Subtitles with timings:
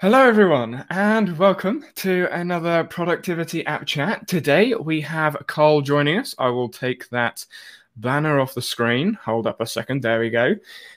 [0.00, 4.28] Hello, everyone, and welcome to another productivity app chat.
[4.28, 6.36] Today we have Carl joining us.
[6.38, 7.44] I will take that
[7.96, 9.14] banner off the screen.
[9.14, 10.02] Hold up a second.
[10.02, 10.54] There we go.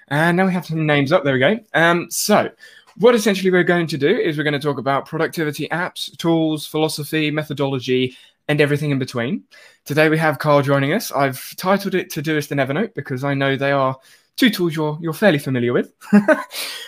[0.10, 1.24] And now we have some names up.
[1.24, 1.58] There we go.
[1.74, 2.52] Um, so,
[2.98, 6.68] what essentially we're going to do is we're going to talk about productivity apps, tools,
[6.68, 8.15] philosophy, methodology,
[8.49, 9.46] and everything in between.
[9.83, 11.12] Today we have Carl joining us.
[11.12, 13.97] I've titled it Todoist and Evernote because I know they are
[14.38, 15.94] two tools you're you're fairly familiar with.
[16.12, 16.30] Just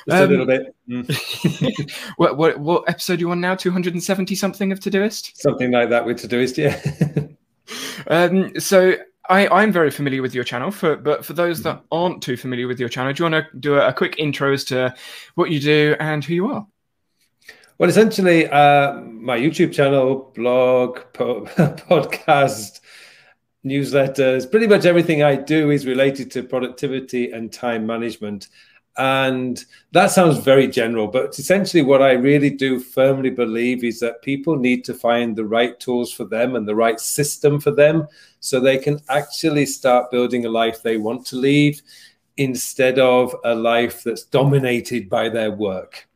[0.09, 0.75] um, a little bit.
[0.89, 1.91] Mm.
[2.17, 3.55] what, what what episode are you on now?
[3.55, 5.35] Two hundred and seventy something of Todoist.
[5.35, 7.27] Something like that with Todoist, yeah.
[8.07, 8.95] um, so
[9.29, 12.67] I, I'm very familiar with your channel, for but for those that aren't too familiar
[12.67, 14.93] with your channel, do you want to do a, a quick intro as to
[15.35, 16.67] what you do and who you are?
[17.79, 22.81] Well, essentially, uh, my YouTube channel, blog, po- podcast,
[23.65, 28.49] newsletters, pretty much everything I do is related to productivity and time management.
[28.95, 34.21] And that sounds very general, but essentially, what I really do firmly believe is that
[34.21, 38.07] people need to find the right tools for them and the right system for them
[38.39, 41.81] so they can actually start building a life they want to lead
[42.37, 46.07] instead of a life that's dominated by their work.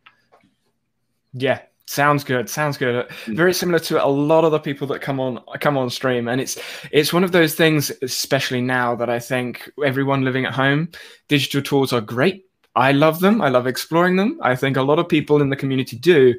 [1.34, 2.50] Yeah, Sounds good.
[2.50, 3.10] Sounds good.
[3.26, 3.36] Hmm.
[3.36, 6.42] Very similar to a lot of the people that come on come on stream, and
[6.42, 6.58] it's
[6.92, 10.90] it's one of those things, especially now that I think everyone living at home,
[11.30, 12.46] digital tools are great.
[12.76, 13.42] I love them.
[13.42, 14.38] I love exploring them.
[14.42, 16.36] I think a lot of people in the community do,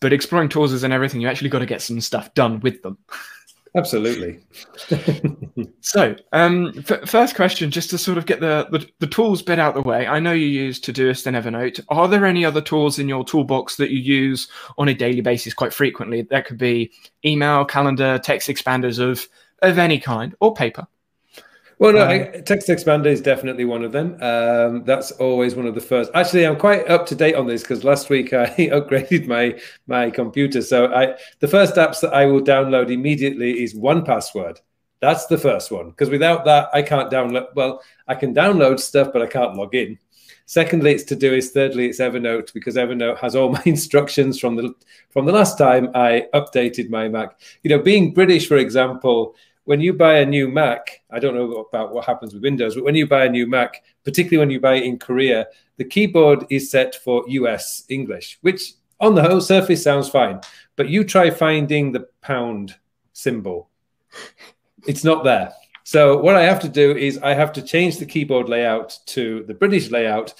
[0.00, 1.20] but exploring tools isn't everything.
[1.20, 2.96] You actually got to get some stuff done with them.
[3.76, 4.38] Absolutely.
[5.80, 6.72] so, um,
[7.06, 10.06] first question, just to sort of get the, the, the tools bit out the way.
[10.06, 11.80] I know you use Todoist and Evernote.
[11.88, 15.54] Are there any other tools in your toolbox that you use on a daily basis
[15.54, 16.22] quite frequently?
[16.22, 16.92] That could be
[17.24, 19.26] email, calendar, text expanders of
[19.62, 20.86] of any kind, or paper.
[21.78, 24.16] Well, no, um, I, text expander is definitely one of them.
[24.22, 26.10] Um, that's always one of the first.
[26.14, 30.10] Actually, I'm quite up to date on this because last week I upgraded my my
[30.10, 30.62] computer.
[30.62, 34.58] So I the first apps that I will download immediately is 1Password.
[35.00, 37.48] That's the first one because without that I can't download.
[37.54, 39.98] Well, I can download stuff, but I can't log in.
[40.46, 41.52] Secondly, it's Todoist.
[41.52, 44.72] Thirdly, it's Evernote because Evernote has all my instructions from the
[45.10, 47.40] from the last time I updated my Mac.
[47.62, 51.52] You know, being British, for example when you buy a new Mac, I don't know
[51.52, 54.60] about what happens with Windows, but when you buy a new Mac, particularly when you
[54.60, 59.40] buy it in Korea, the keyboard is set for US English, which on the whole
[59.40, 60.40] surface sounds fine.
[60.76, 62.74] But you try finding the pound
[63.12, 63.70] symbol,
[64.86, 65.52] it's not there.
[65.84, 69.44] So what I have to do is I have to change the keyboard layout to
[69.46, 70.34] the British layout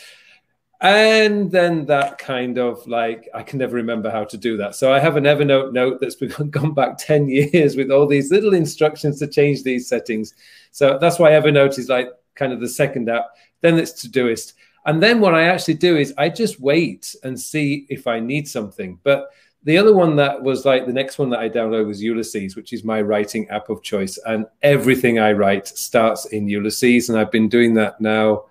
[0.84, 4.75] and then that kind of like i can never remember how to do that.
[4.77, 8.31] So i have an evernote note that's been, gone back 10 years with all these
[8.31, 10.34] little instructions to change these settings.
[10.71, 13.28] So that's why evernote is like kind of the second app.
[13.62, 14.53] Then it's todoist.
[14.84, 18.47] And then what i actually do is i just wait and see if i need
[18.47, 19.01] something.
[19.03, 19.31] But
[19.62, 22.75] the other one that was like the next one that i downloaded was ulysses which
[22.75, 24.19] is my writing app of choice.
[24.27, 27.09] And everything i write starts in ulysses.
[27.09, 28.45] And i've been doing that now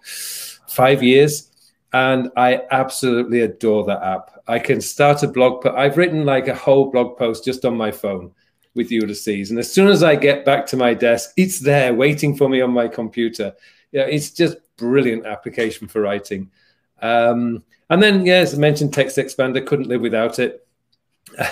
[0.66, 1.52] five years
[1.94, 4.32] and I absolutely adore that app.
[4.48, 7.78] I can start a blog, but I've written like a whole blog post just on
[7.78, 8.32] my phone
[8.76, 12.36] with Ulysses, and as soon as I get back to my desk, it's there waiting
[12.36, 13.54] for me on my computer.
[13.92, 16.50] Yeah, it's just brilliant application for writing.
[17.02, 20.66] Um, and then, yeah, as I mentioned, Text Expander couldn't live without it.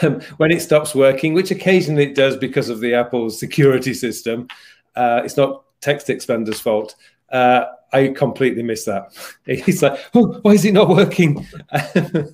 [0.02, 4.48] Um, when it stops working, which occasionally it does because of the Apple's security system,
[4.96, 6.96] uh, it's not Text Expander's fault.
[7.32, 9.12] Uh, I completely missed that.
[9.46, 11.46] He's like, oh, why is it not working?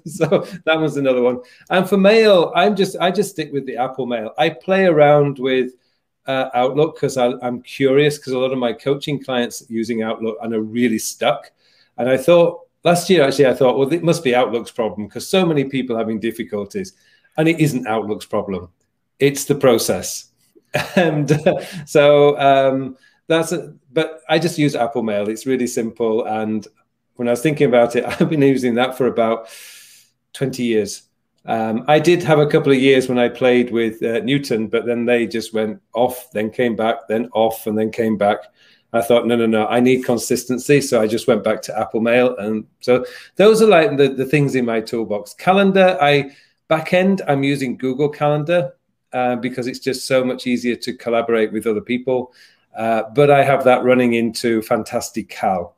[0.05, 1.41] so that was another one.
[1.69, 4.33] And for mail, I'm just I just stick with the Apple Mail.
[4.37, 5.71] I play around with
[6.27, 10.53] uh, Outlook because I'm curious because a lot of my coaching clients using Outlook and
[10.53, 11.51] are really stuck.
[11.97, 15.27] And I thought last year actually I thought, well, it must be Outlook's problem because
[15.27, 16.93] so many people having difficulties,
[17.37, 18.69] and it isn't Outlook's problem.
[19.19, 20.29] It's the process.
[20.95, 22.37] and uh, so.
[22.37, 22.97] Um,
[23.27, 25.27] that's a, but I just use Apple Mail.
[25.27, 26.23] It's really simple.
[26.25, 26.67] And
[27.15, 29.49] when I was thinking about it, I've been using that for about
[30.33, 31.01] 20 years.
[31.45, 34.85] Um, I did have a couple of years when I played with uh, Newton, but
[34.85, 38.37] then they just went off, then came back, then off, and then came back.
[38.93, 40.79] I thought, no, no, no, I need consistency.
[40.79, 42.37] So I just went back to Apple Mail.
[42.37, 43.03] And so
[43.35, 45.33] those are like the, the things in my toolbox.
[45.33, 46.35] Calendar, I
[46.67, 48.73] back end, I'm using Google Calendar
[49.11, 52.31] uh, because it's just so much easier to collaborate with other people.
[52.77, 55.75] Uh, but I have that running into Fantastical,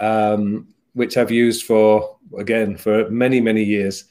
[0.00, 4.04] um, which I've used for, again, for many, many years.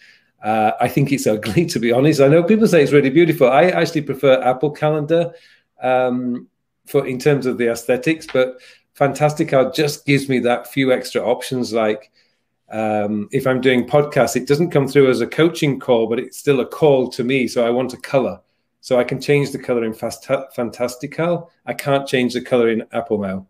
[0.44, 2.22] Uh, I think it's ugly, to be honest.
[2.22, 3.50] I know people say it's really beautiful.
[3.50, 5.34] I actually prefer Apple Calendar
[5.82, 6.48] um,
[6.86, 8.58] for in terms of the aesthetics, but
[8.96, 12.12] Fantastic Fantastical just gives me that few extra options like
[12.70, 16.38] Um, if I'm doing podcasts, it doesn't come through as a coaching call, but it's
[16.38, 17.48] still a call to me.
[17.48, 18.42] So I want a color.
[18.86, 21.50] So I can change the color in Fast Fantastical.
[21.66, 23.48] I can't change the color in Apple Mail,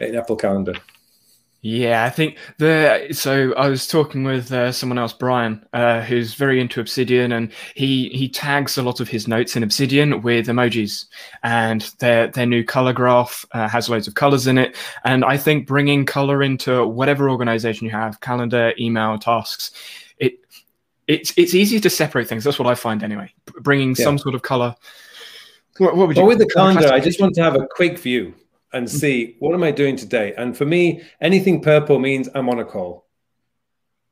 [0.00, 0.72] in Apple Calendar.
[1.60, 6.32] Yeah, I think the so I was talking with uh, someone else, Brian, uh, who's
[6.32, 10.46] very into Obsidian, and he he tags a lot of his notes in Obsidian with
[10.46, 11.04] emojis,
[11.42, 14.74] and their their new color graph uh, has loads of colors in it,
[15.04, 19.70] and I think bringing color into whatever organization you have, calendar, email, tasks,
[21.06, 22.44] it's it's easy to separate things.
[22.44, 23.32] That's what I find anyway.
[23.60, 24.04] Bringing yeah.
[24.04, 24.74] some sort of color.
[25.78, 26.22] What, what would you?
[26.22, 28.34] Well, with the calendar, I just want to have a quick view
[28.72, 30.34] and see what am I doing today.
[30.36, 33.06] And for me, anything purple means I'm on a call,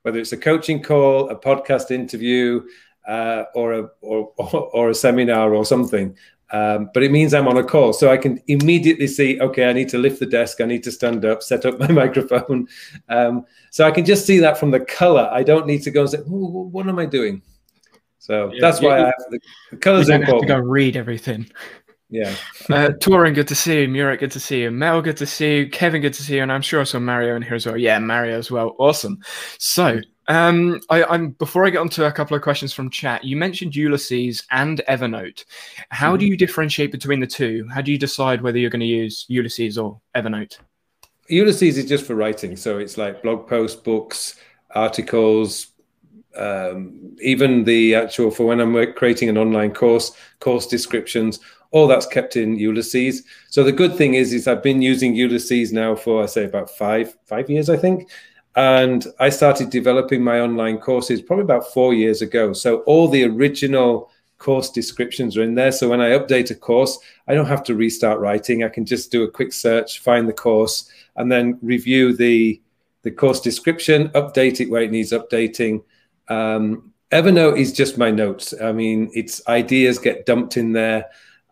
[0.02, 2.62] whether it's a coaching call, a podcast interview,
[3.06, 6.17] uh, or a or, or a seminar or something.
[6.55, 9.41] Um, but it means I'm on a call, so I can immediately see.
[9.41, 10.61] Okay, I need to lift the desk.
[10.61, 12.69] I need to stand up, set up my microphone.
[13.09, 15.29] Um, so I can just see that from the color.
[15.33, 17.43] I don't need to go and say, "What am I doing?"
[18.21, 19.41] So yeah, that's yeah, why I have the,
[19.73, 20.06] the colors.
[20.06, 21.51] You don't have to go read everything.
[22.09, 22.37] Yeah.
[22.71, 23.89] uh, Torin, good to see you.
[23.89, 24.71] Murat, good to see you.
[24.71, 25.69] Mel, good to see you.
[25.69, 26.43] Kevin, good to see you.
[26.43, 27.77] And I'm sure I saw Mario in here as well.
[27.77, 28.77] Yeah, Mario as well.
[28.79, 29.19] Awesome.
[29.59, 33.37] So, um, I, am before I get onto a couple of questions from chat, you
[33.37, 35.44] mentioned Ulysses and Evernote.
[35.91, 36.19] How mm-hmm.
[36.21, 37.69] do you differentiate between the two?
[37.73, 40.59] How do you decide whether you're going to use Ulysses or Evernote?
[41.29, 44.37] Ulysses is just for writing, so it's like blog posts, books,
[44.75, 45.69] articles,
[46.37, 52.06] um, even the actual for when I'm creating an online course, course descriptions, all that's
[52.06, 53.23] kept in Ulysses.
[53.49, 56.70] So the good thing is, is I've been using Ulysses now for I say about
[56.70, 58.11] five five years, I think.
[58.56, 62.53] And I started developing my online courses probably about four years ago.
[62.53, 65.73] So all the original course descriptions are in there.
[65.73, 68.62] So when I update a course, I don't have to restart writing.
[68.62, 72.61] I can just do a quick search, find the course, and then review the
[73.03, 75.83] the course description, update it where it needs updating.
[76.29, 78.55] Um, Evernote is just my notes.
[78.62, 81.06] I mean, its ideas get dumped in there.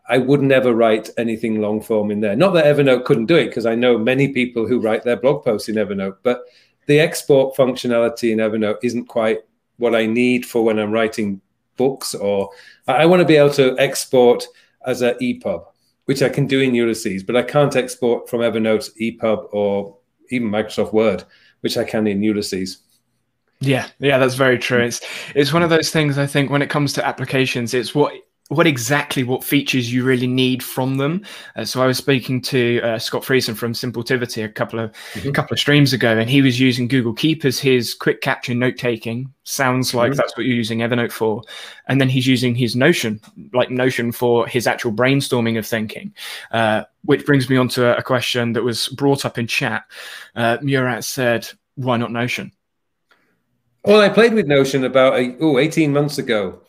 [0.09, 2.35] I would never write anything long form in there.
[2.35, 5.43] Not that Evernote couldn't do it, because I know many people who write their blog
[5.45, 6.41] posts in Evernote, but
[6.87, 9.39] the export functionality in Evernote isn't quite
[9.77, 11.41] what I need for when I'm writing
[11.77, 12.49] books, or
[12.87, 14.45] I want to be able to export
[14.85, 15.65] as an EPUB,
[16.05, 19.97] which I can do in Ulysses, but I can't export from Evernote EPUB or
[20.29, 21.23] even Microsoft Word,
[21.61, 22.79] which I can in Ulysses.
[23.59, 24.81] Yeah, yeah, that's very true.
[24.81, 24.99] It's
[25.35, 28.13] it's one of those things I think when it comes to applications, it's what
[28.53, 31.25] what exactly what features you really need from them.
[31.55, 35.31] Uh, so I was speaking to uh, Scott Friesen from Simpletivity a couple of mm-hmm.
[35.31, 38.77] couple of streams ago, and he was using Google Keep as his quick capture note
[38.77, 39.33] taking.
[39.43, 40.17] Sounds like mm-hmm.
[40.17, 41.41] that's what you're using Evernote for,
[41.87, 43.19] and then he's using his Notion,
[43.53, 46.13] like Notion, for his actual brainstorming of thinking.
[46.51, 49.83] Uh, which brings me on to a, a, question that was brought up in chat.
[50.35, 52.51] Uh, Murat said, "Why not Notion?"
[53.85, 56.61] Well, I played with Notion about oh, 18 months ago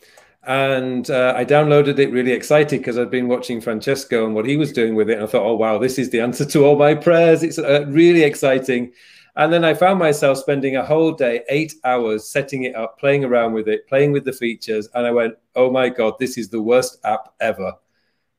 [0.47, 4.57] and uh, I downloaded it really excited because I'd been watching Francesco and what he
[4.57, 5.13] was doing with it.
[5.13, 7.43] And I thought, oh, wow, this is the answer to all my prayers.
[7.43, 8.93] It's uh, really exciting.
[9.35, 13.25] And then I found myself spending a whole day, eight hours, setting it up, playing
[13.25, 14.87] around with it, playing with the features.
[14.93, 17.73] And I went, oh my God, this is the worst app ever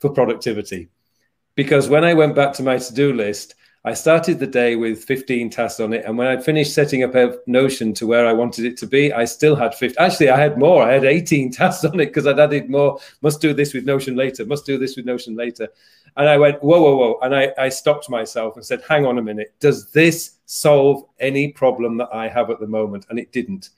[0.00, 0.88] for productivity.
[1.54, 3.54] Because when I went back to my to do list,
[3.86, 6.04] I started the day with 15 tasks on it.
[6.04, 9.12] And when I'd finished setting up a Notion to where I wanted it to be,
[9.12, 9.94] I still had 15.
[10.04, 10.82] Actually, I had more.
[10.82, 12.98] I had 18 tasks on it because I'd added more.
[13.22, 14.44] Must do this with Notion later.
[14.44, 15.68] Must do this with Notion later.
[16.16, 17.18] And I went, whoa, whoa, whoa.
[17.22, 19.54] And I, I stopped myself and said, hang on a minute.
[19.60, 23.06] Does this solve any problem that I have at the moment?
[23.08, 23.70] And it didn't.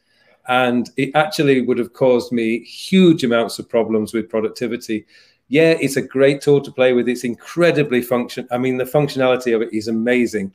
[0.48, 5.04] And it actually would have caused me huge amounts of problems with productivity
[5.48, 7.08] yeah, it's a great tool to play with.
[7.08, 8.46] It's incredibly function.
[8.50, 10.52] I mean, the functionality of it is amazing.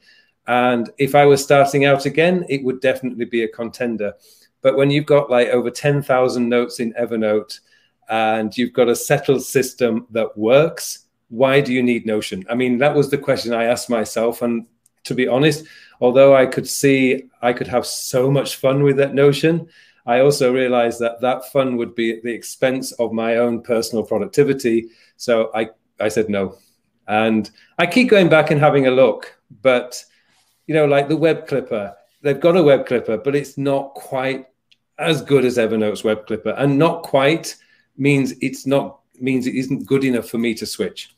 [0.48, 4.14] And if I was starting out again, it would definitely be a contender.
[4.62, 7.60] But when you've got like over 10,000 notes in Evernote
[8.10, 12.46] and you've got a settled system that works, why do you need Notion?
[12.50, 14.42] I mean, that was the question I asked myself.
[14.42, 14.68] And
[15.06, 15.66] to be honest,
[16.00, 19.68] although I could see I could have so much fun with that Notion,
[20.06, 24.04] I also realized that that fun would be at the expense of my own personal
[24.04, 24.90] productivity.
[25.18, 25.70] So I,
[26.00, 26.58] I said no.
[27.08, 30.04] And I keep going back and having a look, but
[30.68, 34.48] you know, like the web clipper, they've got a web clipper, but it's not quite
[35.00, 36.52] as good as Evernote's web clipper.
[36.52, 37.56] And not quite
[37.98, 41.16] means it's not means it isn't good enough for me to switch.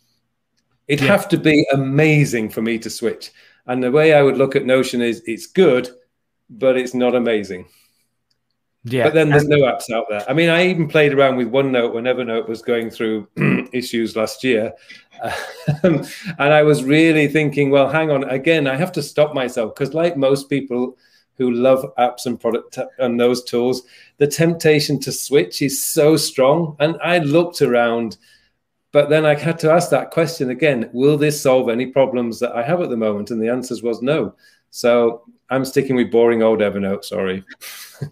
[0.87, 1.11] It'd yeah.
[1.11, 3.31] have to be amazing for me to switch.
[3.67, 5.89] And the way I would look at Notion is it's good,
[6.49, 7.65] but it's not amazing.
[8.85, 9.05] Yeah.
[9.05, 10.23] But then there's no apps out there.
[10.29, 13.27] I mean, I even played around with OneNote when Evernote was going through
[13.73, 14.73] issues last year.
[15.83, 16.05] Um,
[16.37, 19.95] and I was really thinking, well, hang on, again, I have to stop myself because,
[19.95, 20.95] like most people,
[21.37, 23.83] who love apps and product and those tools,
[24.17, 26.75] the temptation to switch is so strong.
[26.79, 28.17] And I looked around,
[28.91, 32.55] but then I had to ask that question again: Will this solve any problems that
[32.55, 33.31] I have at the moment?
[33.31, 34.35] And the answer was no.
[34.75, 37.05] So I'm sticking with boring old Evernote.
[37.05, 37.45] Sorry.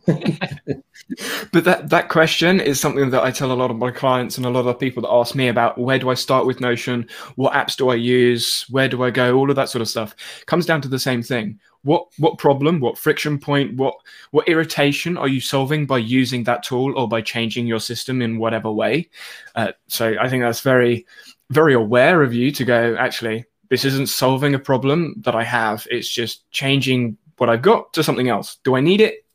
[1.51, 4.45] but that that question is something that I tell a lot of my clients and
[4.45, 7.51] a lot of people that ask me about where do I start with Notion, what
[7.51, 10.15] apps do I use, where do I go, all of that sort of stuff
[10.45, 11.59] comes down to the same thing.
[11.81, 13.95] What what problem, what friction point, what
[14.31, 18.37] what irritation are you solving by using that tool or by changing your system in
[18.37, 19.09] whatever way?
[19.53, 21.05] Uh, so I think that's very
[21.49, 25.87] very aware of you to go actually this isn't solving a problem that I have.
[25.89, 28.57] It's just changing what I've got to something else.
[28.63, 29.25] Do I need it?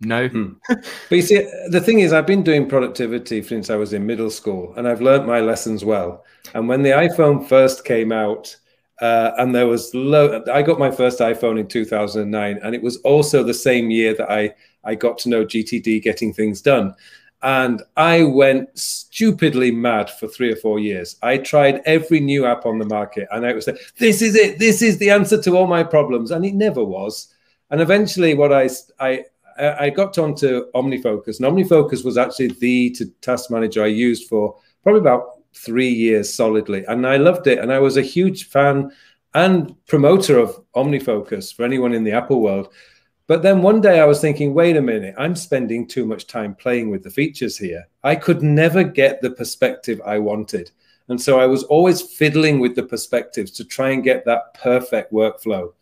[0.00, 0.28] No.
[0.28, 0.52] Hmm.
[0.68, 4.30] but you see, the thing is, I've been doing productivity since I was in middle
[4.30, 6.24] school, and I've learned my lessons well.
[6.54, 8.56] And when the iPhone first came out,
[9.02, 12.96] uh, and there was low, I got my first iPhone in 2009, and it was
[12.98, 16.94] also the same year that I I got to know GTD getting things done.
[17.42, 21.16] And I went stupidly mad for three or four years.
[21.22, 24.58] I tried every new app on the market, and I was like, "This is it.
[24.58, 27.34] This is the answer to all my problems," and it never was.
[27.70, 28.70] And eventually, what I
[29.00, 29.24] I
[29.58, 35.00] I got onto OmniFocus, and OmniFocus was actually the task manager I used for probably
[35.00, 37.58] about three years solidly, and I loved it.
[37.58, 38.92] And I was a huge fan
[39.34, 42.68] and promoter of OmniFocus for anyone in the Apple world.
[43.26, 46.54] But then one day I was thinking, wait a minute, I'm spending too much time
[46.54, 47.88] playing with the features here.
[48.02, 50.70] I could never get the perspective I wanted.
[51.08, 55.12] And so I was always fiddling with the perspectives to try and get that perfect
[55.12, 55.72] workflow.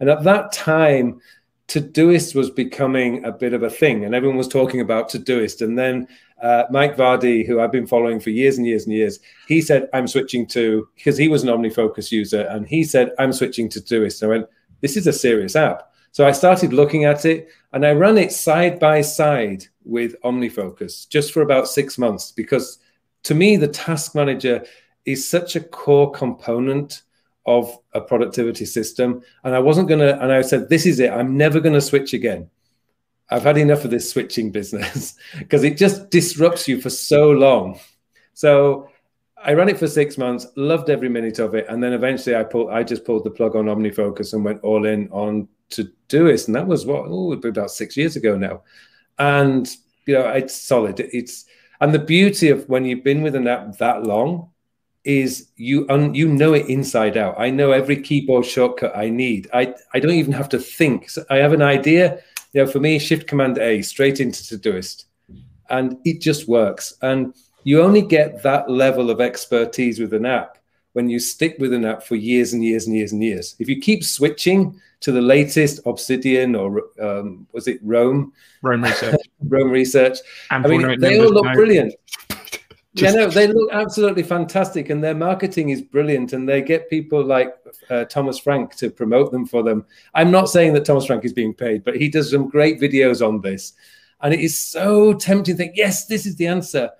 [0.00, 1.20] And at that time,
[1.68, 5.62] Todoist was becoming a bit of a thing, and everyone was talking about Todoist.
[5.62, 6.06] And then
[6.42, 9.88] uh, Mike Vardy, who I've been following for years and years and years, he said,
[9.94, 13.80] I'm switching to, because he was an OmniFocus user, and he said, I'm switching to
[13.80, 14.22] Todoist.
[14.22, 14.48] And I went,
[14.82, 15.90] this is a serious app.
[16.14, 21.08] So I started looking at it and I ran it side by side with OmniFocus
[21.08, 22.78] just for about six months because
[23.24, 24.64] to me, the task manager
[25.04, 27.02] is such a core component
[27.46, 29.22] of a productivity system.
[29.42, 31.10] And I wasn't going to, and I said, this is it.
[31.10, 32.48] I'm never going to switch again.
[33.28, 37.80] I've had enough of this switching business because it just disrupts you for so long.
[38.34, 38.88] So
[39.36, 42.44] I ran it for six months, loved every minute of it, and then eventually I
[42.44, 42.70] pulled.
[42.70, 45.48] I just pulled the plug on OmniFocus and went all in on
[45.82, 48.62] Todoist, and that was what oh, about six years ago now.
[49.18, 49.68] And
[50.06, 51.00] you know, it's solid.
[51.00, 51.46] It's
[51.80, 54.50] and the beauty of when you've been with an app that long
[55.04, 57.34] is you un, you know it inside out.
[57.38, 59.48] I know every keyboard shortcut I need.
[59.52, 61.10] I I don't even have to think.
[61.10, 62.20] So I have an idea.
[62.52, 65.04] You know, for me, Shift Command A straight into Todoist,
[65.68, 66.94] and it just works.
[67.02, 70.58] And you only get that level of expertise with an app
[70.92, 73.56] when you stick with an app for years and years and years and years.
[73.58, 78.32] If you keep switching to the latest Obsidian or um, was it Roam?
[78.62, 79.20] Roam Research.
[79.40, 80.16] Roam Research.
[80.50, 81.94] I mean, they all look brilliant.
[82.94, 87.22] yeah, no, they look absolutely fantastic, and their marketing is brilliant, and they get people
[87.22, 87.54] like
[87.90, 89.84] uh, Thomas Frank to promote them for them.
[90.14, 93.26] I'm not saying that Thomas Frank is being paid, but he does some great videos
[93.26, 93.74] on this,
[94.22, 96.90] and it is so tempting to think, yes, this is the answer.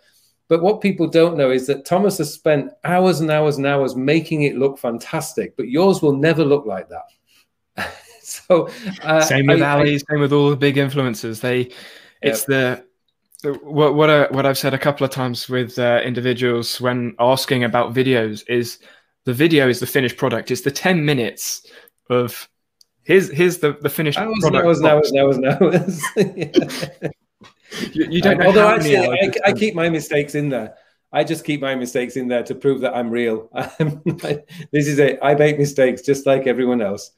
[0.49, 3.96] But what people don't know is that Thomas has spent hours and hours and hours
[3.96, 7.04] making it look fantastic, but yours will never look like that.
[8.49, 8.69] so
[9.02, 11.40] uh, same with I, Ali, I, same with all the big influencers.
[11.40, 11.71] They,
[12.23, 12.81] it's yeah.
[13.43, 17.14] the what what, I, what I've said a couple of times with uh, individuals when
[17.19, 18.78] asking about videos is
[19.25, 20.50] the video is the finished product.
[20.50, 21.66] It's the ten minutes
[22.09, 22.49] of
[23.02, 24.66] here's here's the the finished was, product.
[24.66, 26.02] was, was, was, was.
[26.16, 27.09] yeah
[27.93, 28.47] you, you don't know.
[28.47, 30.75] Although actually, I, I, keep my mistakes in there.
[31.12, 33.49] I just keep my mistakes in there to prove that I'm real.
[34.73, 35.19] this is it.
[35.23, 37.12] I make mistakes just like everyone else.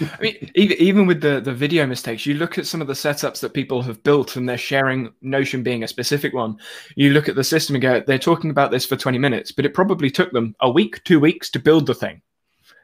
[0.00, 2.94] I mean, even, even with the, the video mistakes, you look at some of the
[2.94, 6.58] setups that people have built and they're sharing Notion being a specific one.
[6.96, 9.64] You look at the system and go, they're talking about this for 20 minutes, but
[9.64, 12.22] it probably took them a week, two weeks to build the thing.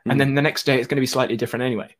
[0.04, 0.18] And mm.
[0.18, 1.94] then the next day it's going to be slightly different anyway.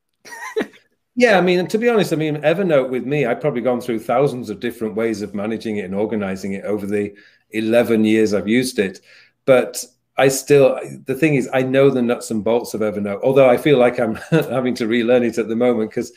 [1.17, 3.81] Yeah, I mean, and to be honest, I mean, Evernote with me, I've probably gone
[3.81, 7.12] through thousands of different ways of managing it and organizing it over the
[7.50, 9.00] 11 years I've used it.
[9.45, 9.85] But
[10.21, 13.57] I still, the thing is, I know the nuts and bolts of Evernote, although I
[13.57, 16.12] feel like I'm having to relearn it at the moment because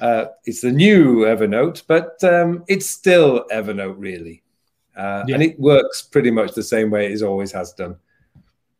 [0.00, 4.44] uh, it's the new Evernote, but um, it's still Evernote, really.
[4.96, 5.34] Uh, yeah.
[5.34, 7.96] And it works pretty much the same way it always has done.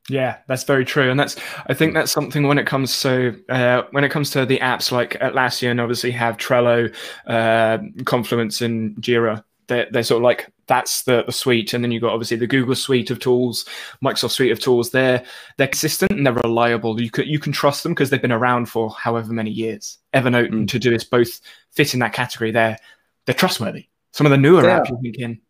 [0.08, 1.36] Yeah, that's very true, and that's
[1.66, 4.90] I think that's something when it comes to uh, when it comes to the apps
[4.90, 6.94] like Atlassian, obviously have Trello,
[7.26, 9.44] uh, Confluence, and Jira.
[9.68, 11.74] They're, they're sort of like that's the, the suite.
[11.74, 13.64] And then you've got obviously the Google suite of tools,
[14.04, 14.90] Microsoft suite of tools.
[14.90, 15.22] They're
[15.58, 17.00] they're consistent and they're reliable.
[17.00, 19.98] You can you can trust them because they've been around for however many years.
[20.14, 21.40] Evernote and Todoist both
[21.72, 22.52] fit in that category.
[22.52, 22.78] They're
[23.26, 23.88] they're trustworthy.
[24.12, 24.78] Some of the newer yeah.
[24.78, 25.40] apps you're thinking,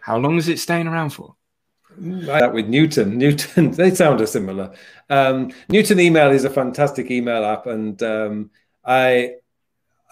[0.00, 1.36] how long is it staying around for?
[1.98, 4.74] That with Newton, Newton, they sound a similar.
[5.10, 8.50] Um, Newton Email is a fantastic email app, and um,
[8.84, 9.34] I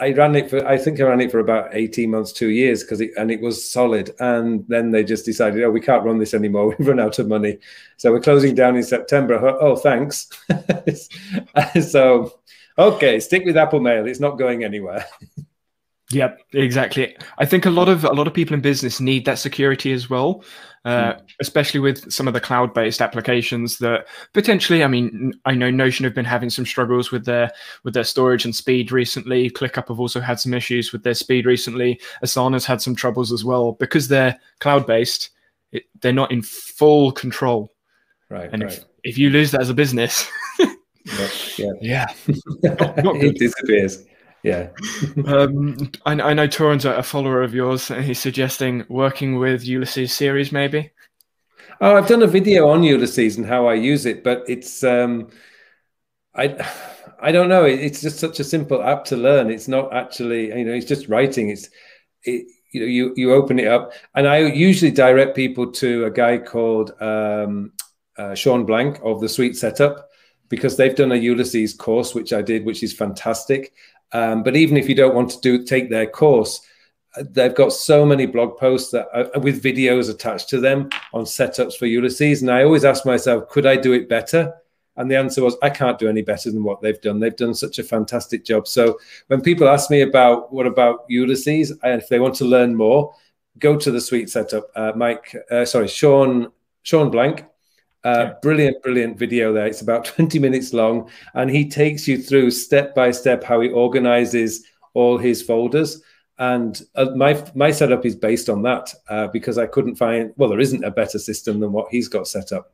[0.00, 2.82] I ran it for I think I ran it for about 18 months, two years,
[2.82, 4.10] because it and it was solid.
[4.18, 6.68] And then they just decided, oh, we can't run this anymore.
[6.78, 7.58] We've run out of money.
[7.96, 9.34] So we're closing down in September.
[9.60, 10.28] Oh, thanks.
[11.88, 12.40] so
[12.76, 14.06] okay, stick with Apple Mail.
[14.06, 15.04] It's not going anywhere.
[16.10, 17.16] Yep, exactly.
[17.38, 20.10] I think a lot of a lot of people in business need that security as
[20.10, 20.44] well,
[20.84, 21.20] uh, mm.
[21.40, 24.84] especially with some of the cloud-based applications that potentially.
[24.84, 27.50] I mean, I know Notion have been having some struggles with their
[27.84, 29.50] with their storage and speed recently.
[29.50, 32.00] ClickUp have also had some issues with their speed recently.
[32.22, 35.30] Asana's had some troubles as well because they're cloud-based.
[35.72, 37.72] It, they're not in full control.
[38.28, 38.50] Right.
[38.52, 38.72] And right.
[38.72, 42.06] If, if you lose that as a business, yeah, yeah, yeah.
[42.62, 44.04] not, not it disappears.
[44.44, 44.68] Yeah.
[45.26, 50.12] um, I, I, know Toran's a follower of yours, and he's suggesting working with Ulysses
[50.12, 50.90] series, maybe.
[51.80, 55.30] Oh, I've done a video on Ulysses and how I use it, but it's um,
[56.34, 56.62] I
[57.20, 57.64] I don't know.
[57.64, 59.50] It's just such a simple app to learn.
[59.50, 61.48] It's not actually you know it's just writing.
[61.48, 61.70] It's
[62.24, 66.10] it, you know you you open it up, and I usually direct people to a
[66.10, 67.72] guy called um,
[68.18, 70.10] uh, Shawn Blanc of the Sweet Setup
[70.50, 73.72] because they've done a Ulysses course, which I did, which is fantastic.
[74.14, 76.60] Um, but even if you don't want to do take their course,
[77.30, 81.76] they've got so many blog posts that are, with videos attached to them on setups
[81.76, 82.40] for Ulysses.
[82.40, 84.54] And I always ask myself, could I do it better?
[84.96, 87.18] And the answer was, I can't do any better than what they've done.
[87.18, 88.68] They've done such a fantastic job.
[88.68, 92.76] So when people ask me about what about Ulysses, and if they want to learn
[92.76, 93.12] more,
[93.58, 94.68] go to the sweet setup.
[94.76, 96.52] Uh, Mike, uh, sorry, Shawn,
[96.82, 97.44] Shawn Blanc
[98.04, 98.32] uh, yeah.
[98.42, 99.66] Brilliant, brilliant video there.
[99.66, 103.70] It's about 20 minutes long, and he takes you through step by step how he
[103.70, 106.02] organizes all his folders.
[106.38, 110.50] And uh, my my setup is based on that uh, because I couldn't find well,
[110.50, 112.73] there isn't a better system than what he's got set up.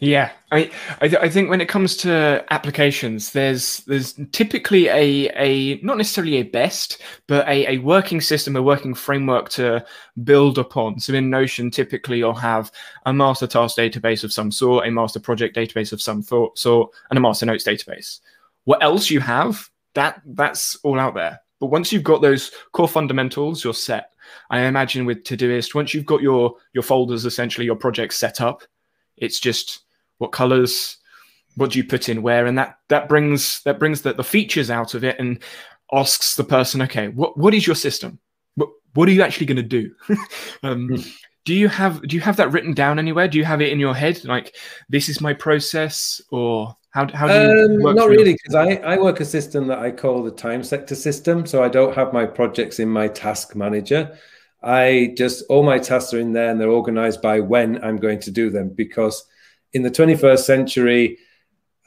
[0.00, 5.80] Yeah, I, I, I think when it comes to applications, there's there's typically a a
[5.82, 9.84] not necessarily a best, but a, a working system, a working framework to
[10.22, 11.00] build upon.
[11.00, 12.70] So in Notion, typically you'll have
[13.06, 17.18] a master task database of some sort, a master project database of some sort, and
[17.18, 18.20] a master notes database.
[18.66, 21.40] What else you have, that that's all out there.
[21.58, 24.12] But once you've got those core fundamentals, you're set.
[24.48, 28.62] I imagine with Todoist, once you've got your your folders, essentially your projects set up,
[29.16, 29.80] it's just
[30.18, 30.98] what colors
[31.58, 32.46] what do you put in where?
[32.46, 35.40] And that that brings that brings the, the features out of it and
[35.92, 38.18] asks the person okay what what is your system?
[38.54, 39.94] What what are you actually going to do?
[40.62, 41.16] Um, mm.
[41.44, 43.28] do you have do you have that written down anywhere?
[43.28, 44.24] Do you have it in your head?
[44.24, 44.56] Like
[44.88, 48.98] this is my process or how, how do you um, not really because I, I
[48.98, 52.24] work a system that i call the time sector system so i don't have my
[52.24, 54.18] projects in my task manager.
[54.62, 58.18] I just all my tasks are in there and they're organized by when i'm going
[58.20, 59.24] to do them because
[59.72, 61.18] in the 21st century,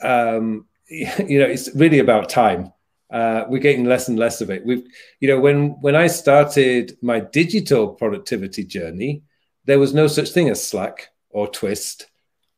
[0.01, 2.71] um, you know, it's really about time.
[3.09, 4.65] Uh, we're getting less and less of it.
[4.65, 4.87] We've,
[5.19, 9.23] you know, when when I started my digital productivity journey,
[9.65, 12.07] there was no such thing as Slack or Twist,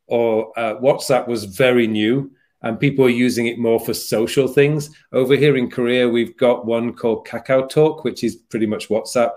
[0.05, 2.31] or uh, WhatsApp was very new,
[2.61, 4.91] and people are using it more for social things.
[5.11, 9.31] Over here in Korea, we've got one called Kakao Talk, which is pretty much WhatsApp,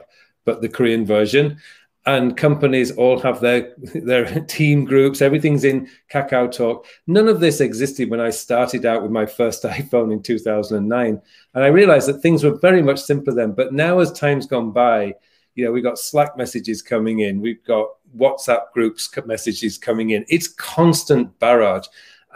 [0.45, 1.59] but the Korean version
[2.07, 5.21] and companies all have their their team groups.
[5.21, 6.87] Everything's in kakao talk.
[7.07, 11.21] None of this existed when i started out with my first iphone in 2009
[11.55, 13.53] and i realized that things were very much simpler then.
[13.53, 15.15] But now as time's gone by
[15.55, 17.41] you know we've got slack messages coming in.
[17.41, 20.25] We've got whatsapp groups messages coming in.
[20.29, 21.87] It's constant barrage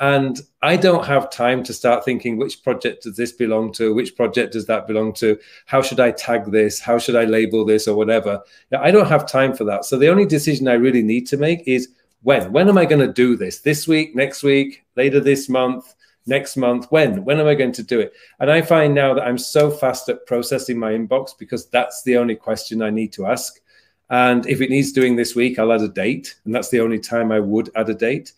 [0.01, 4.17] and I don't have time to start thinking which project does this belong to, which
[4.17, 7.87] project does that belong to, how should I tag this, how should I label this,
[7.87, 8.43] or whatever.
[8.73, 9.85] Now, I don't have time for that.
[9.85, 11.91] So the only decision I really need to make is
[12.23, 12.51] when.
[12.51, 13.61] When am I going to do this?
[13.61, 15.95] This week, next week, later this month,
[16.27, 16.87] next month?
[16.91, 17.23] When?
[17.25, 18.15] When am I going to do it?
[18.39, 22.17] And I find now that I'm so fast at processing my inbox because that's the
[22.17, 23.61] only question I need to ask.
[24.09, 26.37] And if it needs doing this week, I'll add a date.
[26.47, 28.33] And that's the only time I would add a date.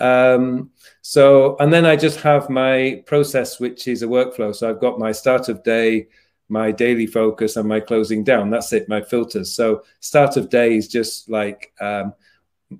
[0.00, 0.70] Um,
[1.02, 4.54] so, and then I just have my process, which is a workflow.
[4.54, 6.08] So I've got my start of day,
[6.48, 8.50] my daily focus, and my closing down.
[8.50, 9.52] That's it, my filters.
[9.52, 12.14] So start of day is just like um,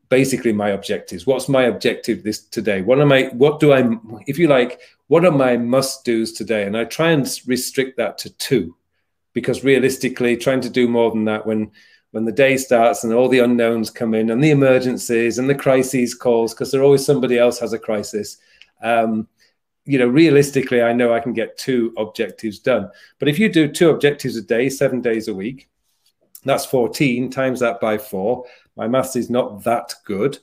[0.08, 1.26] basically my objectives.
[1.26, 2.82] What's my objective this today?
[2.82, 3.24] What am I?
[3.28, 3.88] What do I?
[4.26, 6.64] If you like, what are my must dos today?
[6.64, 8.76] And I try and restrict that to two
[9.32, 11.70] because realistically, trying to do more than that when
[12.12, 15.54] when the day starts and all the unknowns come in and the emergencies and the
[15.54, 18.38] crises calls because there always somebody else has a crisis.
[18.82, 19.28] Um,
[19.84, 22.90] you know, realistically, I know I can get two objectives done.
[23.18, 25.68] But if you do two objectives a day, seven days a week,
[26.44, 28.44] that's 14 times that by four.
[28.76, 30.38] My maths is not that good.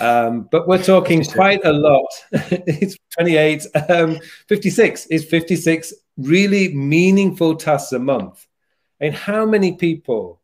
[0.00, 2.06] Um, but we're talking quite a lot.
[2.32, 8.46] it's 28, um, 56 is 56 really meaningful tasks a month.
[9.00, 10.39] And how many people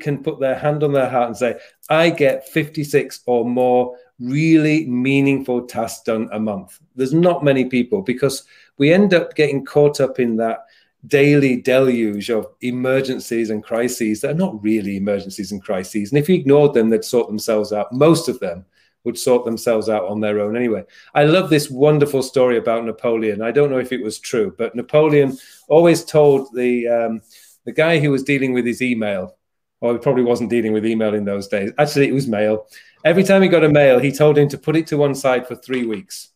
[0.00, 4.86] can put their hand on their heart and say, I get 56 or more really
[4.86, 6.78] meaningful tasks done a month?
[6.96, 8.44] There's not many people because
[8.78, 10.64] we end up getting caught up in that
[11.06, 16.10] daily deluge of emergencies and crises that are not really emergencies and crises.
[16.10, 17.92] And if you ignored them, they'd sort themselves out.
[17.92, 18.64] Most of them
[19.04, 20.84] would sort themselves out on their own anyway.
[21.14, 23.42] I love this wonderful story about Napoleon.
[23.42, 27.22] I don't know if it was true, but Napoleon always told the um,
[27.64, 29.36] the guy who was dealing with his email,
[29.80, 31.72] or he probably wasn't dealing with email in those days.
[31.78, 32.66] Actually, it was mail.
[33.04, 35.46] Every time he got a mail, he told him to put it to one side
[35.46, 36.30] for three weeks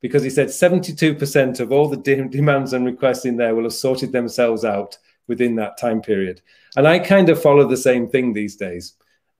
[0.00, 3.72] because he said 72% of all the de- demands and requests in there will have
[3.72, 6.40] sorted themselves out within that time period.
[6.76, 8.94] And I kind of follow the same thing these days.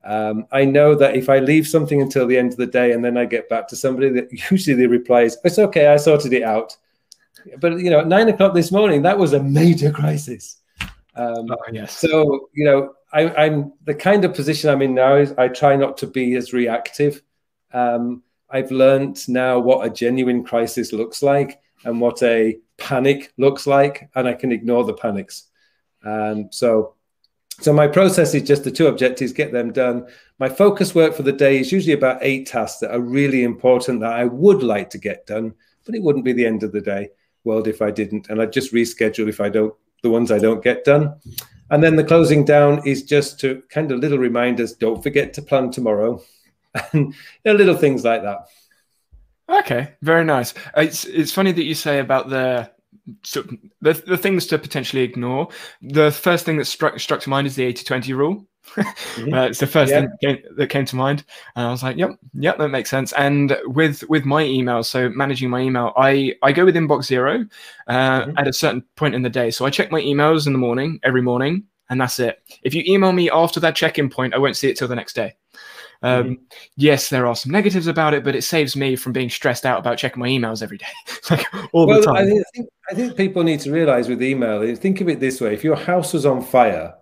[0.04, 3.04] Um, I know that if I leave something until the end of the day and
[3.04, 6.32] then I get back to somebody, that usually the reply is, "It's okay, I sorted
[6.32, 6.76] it out."
[7.60, 10.58] But you know, at nine o'clock this morning, that was a major crisis.
[11.14, 11.98] Um, oh, yes.
[11.98, 15.76] So you know, I, am the kind of position I'm in now is I try
[15.76, 17.22] not to be as reactive.
[17.72, 23.66] Um, I've learned now what a genuine crisis looks like and what a panic looks
[23.66, 25.44] like, and I can ignore the panics.
[26.04, 26.94] Um, so,
[27.60, 30.06] so my process is just the two objectives, get them done.
[30.38, 34.00] My focus work for the day is usually about eight tasks that are really important
[34.00, 36.80] that I would like to get done, but it wouldn't be the end of the
[36.80, 37.10] day
[37.44, 40.62] world if I didn't, and I just reschedule if I don't the ones I don't
[40.62, 41.16] get done.
[41.70, 44.72] And then the closing down is just to kind of little reminders.
[44.72, 46.22] Don't forget to plan tomorrow
[46.92, 48.46] and little things like that.
[49.48, 50.54] Okay, very nice.
[50.76, 52.70] Uh, it's it's funny that you say about the
[53.22, 53.42] so
[53.80, 55.48] the, the things to potentially ignore.
[55.80, 58.46] The first thing that struck struck to mind is the 80-20 rule.
[58.66, 59.34] Mm-hmm.
[59.34, 60.00] uh, it's the first yeah.
[60.00, 61.24] thing that came, that came, to mind,
[61.56, 65.08] and I was like, "Yep, yep, that makes sense." And with with my email, so
[65.10, 67.46] managing my email, I I go with inbox zero
[67.86, 68.38] uh, mm-hmm.
[68.38, 69.50] at a certain point in the day.
[69.50, 72.42] So I check my emails in the morning every morning, and that's it.
[72.62, 75.14] If you email me after that check-in point, I won't see it till the next
[75.14, 75.34] day.
[76.02, 76.42] Um, mm-hmm.
[76.76, 79.80] Yes, there are some negatives about it, but it saves me from being stressed out
[79.80, 80.86] about checking my emails every day,
[81.30, 82.16] like all well, the time.
[82.16, 85.54] I think, I think people need to realize with email, think of it this way:
[85.54, 86.94] if your house was on fire,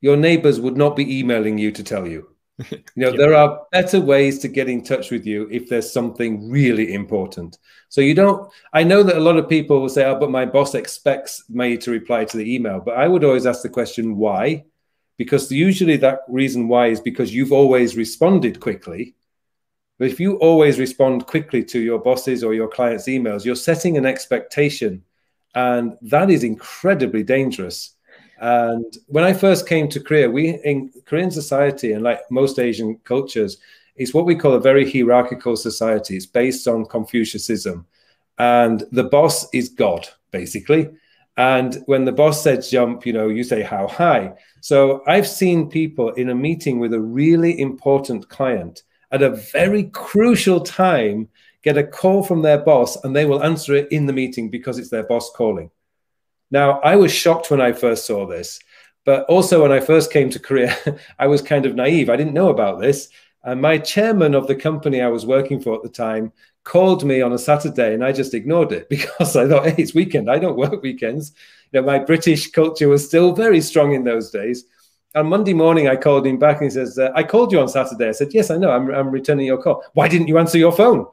[0.00, 2.28] your neighbors would not be emailing you to tell you.
[2.70, 6.50] You know, there are better ways to get in touch with you if there's something
[6.50, 7.56] really important.
[7.88, 10.44] So you don't, I know that a lot of people will say, oh, but my
[10.44, 12.80] boss expects me to reply to the email.
[12.80, 14.64] But I would always ask the question, why?
[15.18, 19.16] because usually that reason why is because you've always responded quickly.
[19.98, 23.98] But if you always respond quickly to your bosses or your clients' emails, you're setting
[23.98, 25.02] an expectation.
[25.56, 27.96] And that is incredibly dangerous.
[28.40, 32.98] And when I first came to Korea, we in Korean society and like most Asian
[33.04, 33.58] cultures,
[33.96, 36.16] it's what we call a very hierarchical society.
[36.16, 37.84] It's based on Confucianism.
[38.38, 40.90] And the boss is God, basically.
[41.36, 44.32] And when the boss says jump, you know, you say how high.
[44.60, 49.84] So I've seen people in a meeting with a really important client at a very
[49.84, 51.28] crucial time
[51.62, 54.78] get a call from their boss and they will answer it in the meeting because
[54.78, 55.70] it's their boss calling.
[56.50, 58.58] Now, I was shocked when I first saw this,
[59.04, 60.76] but also when I first came to Korea,
[61.18, 62.10] I was kind of naive.
[62.10, 63.08] I didn't know about this.
[63.44, 66.32] And my chairman of the company I was working for at the time
[66.64, 69.94] called me on a Saturday and I just ignored it because I thought, hey, it's
[69.94, 70.30] weekend.
[70.30, 71.32] I don't work weekends.
[71.72, 74.64] You know, my British culture was still very strong in those days.
[75.14, 77.68] On Monday morning, I called him back and he says, uh, I called you on
[77.68, 78.08] Saturday.
[78.08, 78.70] I said, Yes, I know.
[78.70, 79.82] I'm, I'm returning your call.
[79.94, 81.06] Why didn't you answer your phone?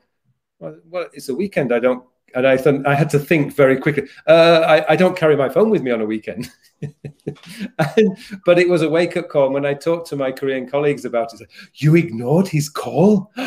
[0.60, 1.74] Well, well it's a weekend.
[1.74, 2.04] I don't.
[2.36, 4.04] And I thought I had to think very quickly.
[4.28, 6.52] Uh, I, I, don't carry my phone with me on a weekend.
[6.82, 9.52] and, but it was a wake up call.
[9.52, 13.32] When I talked to my Korean colleagues about it, you ignored his call?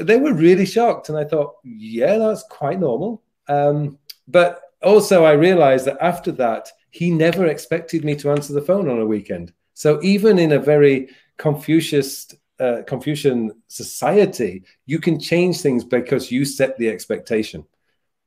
[0.00, 1.08] they were really shocked.
[1.08, 3.22] And I thought, yeah, that's quite normal.
[3.48, 8.62] Um, but also, I realized that after that, he never expected me to answer the
[8.62, 9.52] phone on a weekend.
[9.74, 12.32] So even in a very Confucius
[12.62, 17.64] uh, Confucian society, you can change things because you set the expectation.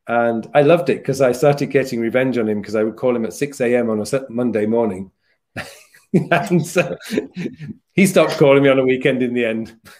[0.07, 3.15] And I loved it because I started getting revenge on him because I would call
[3.15, 3.89] him at 6 a.m.
[3.89, 5.11] on a Monday morning
[6.31, 6.95] and so
[7.93, 9.77] he stopped calling me on a weekend in the end.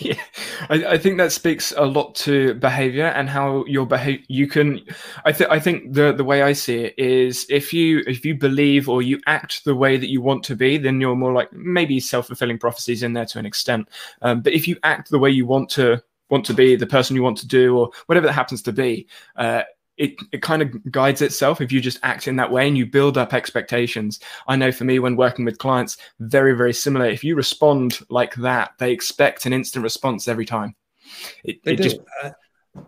[0.00, 0.20] yeah,
[0.68, 4.24] I, I, think that speaks a lot to behavior and how your behavior.
[4.28, 4.80] You can,
[5.24, 8.34] I think, I think the the way I see it is if you if you
[8.34, 11.52] believe or you act the way that you want to be, then you're more like
[11.52, 13.88] maybe self fulfilling prophecies in there to an extent.
[14.22, 17.14] Um, but if you act the way you want to want to be, the person
[17.14, 19.62] you want to do, or whatever that happens to be, uh,
[19.96, 22.86] it, it kind of guides itself if you just act in that way and you
[22.86, 24.20] build up expectations.
[24.48, 27.06] I know for me, when working with clients, very, very similar.
[27.06, 30.74] If you respond like that, they expect an instant response every time.
[31.44, 31.76] It, it.
[31.76, 31.98] Just...
[32.22, 32.30] Uh,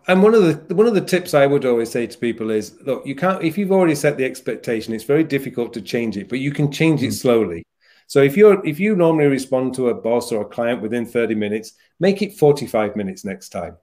[0.08, 2.76] and one of the one of the tips I would always say to people is,
[2.82, 6.28] look, you can't if you've already set the expectation, it's very difficult to change it,
[6.28, 7.12] but you can change it mm.
[7.12, 7.64] slowly.
[8.08, 11.36] So if you're if you normally respond to a boss or a client within 30
[11.36, 13.76] minutes, make it 45 minutes next time.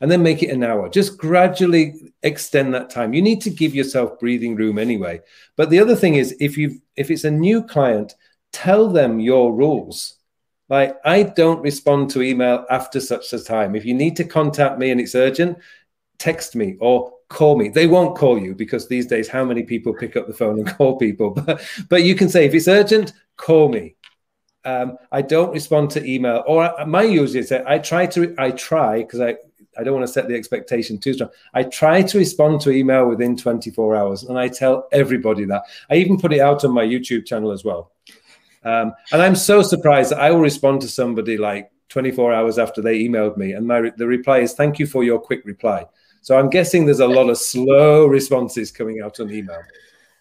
[0.00, 0.88] And then make it an hour.
[0.88, 3.14] Just gradually extend that time.
[3.14, 5.20] You need to give yourself breathing room anyway.
[5.56, 8.14] But the other thing is if you if it's a new client,
[8.52, 10.14] tell them your rules.
[10.68, 13.74] Like I don't respond to email after such a time.
[13.74, 15.58] If you need to contact me and it's urgent,
[16.18, 17.68] text me or call me.
[17.68, 20.68] They won't call you because these days, how many people pick up the phone and
[20.76, 21.30] call people?
[21.30, 23.96] But, but you can say, if it's urgent, call me.
[24.64, 28.34] Um, I don't respond to email, or my usually say I try to.
[28.36, 29.36] I try because I
[29.78, 31.30] I don't want to set the expectation too strong.
[31.54, 35.62] I try to respond to email within 24 hours, and I tell everybody that.
[35.90, 37.92] I even put it out on my YouTube channel as well.
[38.64, 42.82] Um, and I'm so surprised that I will respond to somebody like 24 hours after
[42.82, 45.86] they emailed me, and my the reply is "Thank you for your quick reply."
[46.22, 49.62] So I'm guessing there's a lot of slow responses coming out on email.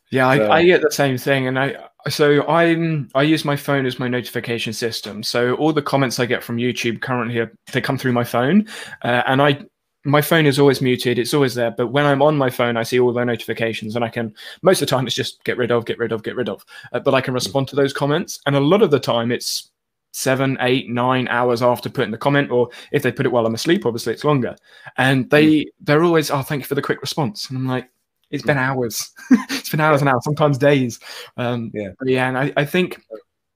[0.10, 1.76] Yeah, I, I, get the same thing, and I
[2.10, 5.24] so I'm I use my phone as my notification system.
[5.24, 8.68] So all the comments I get from YouTube currently they come through my phone,
[9.04, 9.60] uh, and I
[10.04, 11.20] my phone is always muted.
[11.20, 14.06] It's always there, but when I'm on my phone, I see all the notifications, and
[14.06, 16.36] I can most of the time it's just get rid of, get rid of, get
[16.36, 16.66] rid of.
[16.94, 19.72] Uh, but I can respond to those comments, and a lot of the time it's
[20.18, 23.54] seven, eight, nine hours after putting the comment, or if they put it while I'm
[23.54, 24.56] asleep, obviously it's longer.
[24.98, 25.66] And they mm.
[25.82, 27.50] they're always, oh, thank you for the quick response.
[27.50, 27.90] And I'm like,
[28.32, 29.12] it's been hours.
[29.50, 31.00] it's been hours and hours, sometimes days.
[31.38, 33.02] Um, yeah, yeah, and I, I think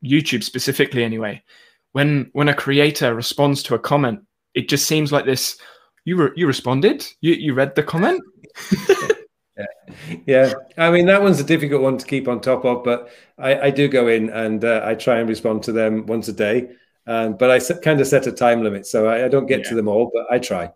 [0.03, 1.43] YouTube specifically, anyway,
[1.91, 4.21] when when a creator responds to a comment,
[4.53, 5.57] it just seems like this.
[6.05, 7.05] You re- you responded.
[7.21, 8.21] You you read the comment.
[9.57, 10.23] yeah.
[10.25, 13.60] yeah, I mean that one's a difficult one to keep on top of, but I,
[13.60, 16.69] I do go in and uh, I try and respond to them once a day.
[17.07, 19.69] Um, but I kind of set a time limit, so I, I don't get yeah.
[19.69, 20.71] to them all, but I try.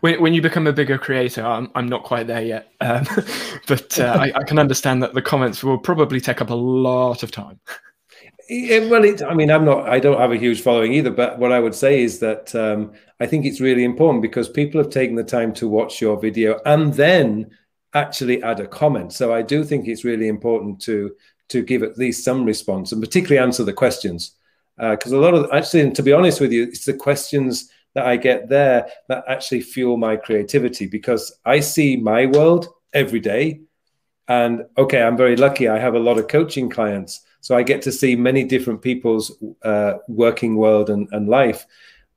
[0.00, 3.06] When, when you become a bigger creator, I'm, I'm not quite there yet, um,
[3.66, 7.22] but uh, I, I, can understand that the comments will probably take up a lot
[7.22, 7.58] of time.
[8.50, 11.52] Well, it, I mean, I'm not, I don't have a huge following either, but what
[11.52, 15.14] I would say is that um, I think it's really important because people have taken
[15.14, 17.50] the time to watch your video and then
[17.94, 19.12] actually add a comment.
[19.12, 21.14] So I do think it's really important to
[21.48, 24.36] to give at least some response and particularly answer the questions
[24.78, 27.70] because uh, a lot of actually, and to be honest with you, it's the questions
[27.94, 33.20] that I get there that actually fuel my creativity because I see my world every
[33.20, 33.60] day.
[34.28, 35.68] And okay, I'm very lucky.
[35.68, 37.24] I have a lot of coaching clients.
[37.40, 41.66] So I get to see many different people's uh, working world and, and life.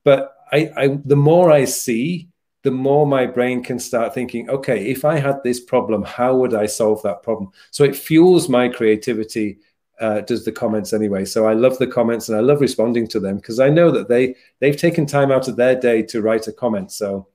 [0.03, 2.29] But I, I, the more I see,
[2.63, 6.53] the more my brain can start thinking, okay, if I had this problem, how would
[6.53, 7.51] I solve that problem?
[7.71, 9.59] So it fuels my creativity
[10.03, 11.23] uh, does the comments anyway.
[11.23, 14.09] So I love the comments and I love responding to them because I know that
[14.09, 16.91] they they've taken time out of their day to write a comment.
[16.91, 17.27] So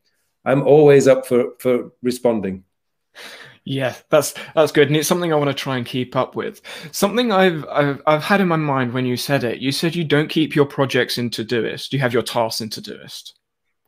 [0.45, 2.65] I'm always up for for responding.
[3.65, 6.61] Yeah, that's that's good, and it's something I want to try and keep up with.
[6.93, 9.61] Something I've I've, I've had in my mind when you said it.
[9.61, 11.93] You said you don't keep your projects in Todoist.
[11.93, 13.33] You have your tasks in Todoist,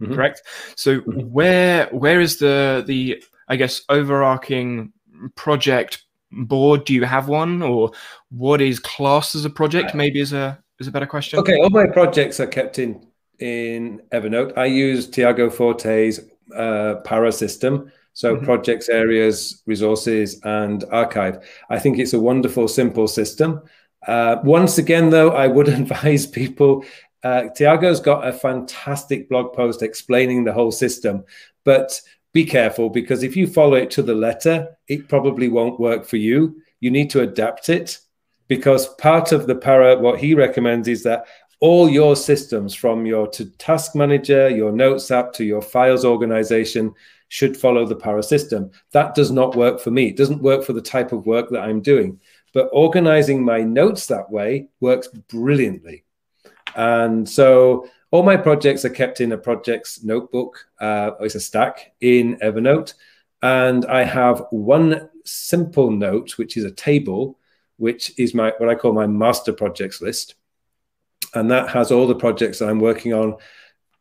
[0.00, 0.14] mm-hmm.
[0.14, 0.42] correct?
[0.76, 1.20] So mm-hmm.
[1.30, 4.92] where where is the the I guess overarching
[5.34, 6.84] project board?
[6.84, 7.90] Do you have one, or
[8.30, 9.94] what is classed as a project?
[9.94, 11.38] Maybe is a is a better question.
[11.38, 13.06] Okay, all my projects are kept in
[13.38, 14.56] in Evernote.
[14.56, 16.20] I use Tiago Forte's
[16.56, 17.90] uh, Para system.
[18.12, 18.44] So mm-hmm.
[18.44, 21.38] projects, areas, resources, and archive.
[21.70, 23.62] I think it's a wonderful, simple system.
[24.06, 26.84] Uh, once again, though, I would advise people.
[27.22, 31.24] Uh, Tiago's got a fantastic blog post explaining the whole system,
[31.64, 32.00] but
[32.32, 36.16] be careful because if you follow it to the letter, it probably won't work for
[36.16, 36.60] you.
[36.80, 37.98] You need to adapt it
[38.48, 41.24] because part of the para, what he recommends is that
[41.60, 46.94] all your systems from your to task manager, your notes app to your files organization
[47.28, 48.70] should follow the para system.
[48.92, 50.08] That does not work for me.
[50.08, 52.18] It doesn't work for the type of work that I'm doing.
[52.52, 56.04] But organizing my notes that way works brilliantly.
[56.74, 60.66] And so all my projects are kept in a projects notebook.
[60.80, 62.94] Uh, it's a stack in Evernote.
[63.42, 67.38] And I have one simple note, which is a table,
[67.76, 70.34] which is my what I call my master projects list,
[71.34, 73.36] and that has all the projects that I'm working on,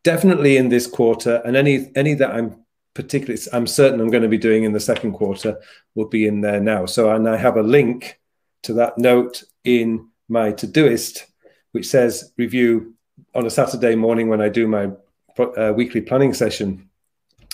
[0.04, 4.28] definitely in this quarter, and any any that I'm particularly I'm certain I'm going to
[4.28, 5.58] be doing in the second quarter
[5.94, 6.84] will be in there now.
[6.84, 8.20] So and I have a link
[8.64, 11.22] to that note in my Todoist,
[11.72, 12.94] which says review
[13.34, 14.90] on a Saturday morning when I do my
[15.38, 16.88] uh, weekly planning session.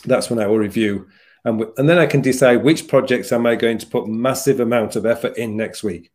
[0.05, 1.09] That's when I will review,
[1.45, 4.97] and, and then I can decide which projects am I going to put massive amount
[4.97, 6.13] of effort in next week.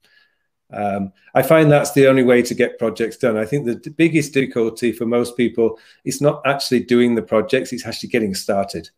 [0.71, 3.37] Um, I find that's the only way to get projects done.
[3.37, 7.85] I think the biggest difficulty for most people is not actually doing the projects; it's
[7.85, 8.89] actually getting started.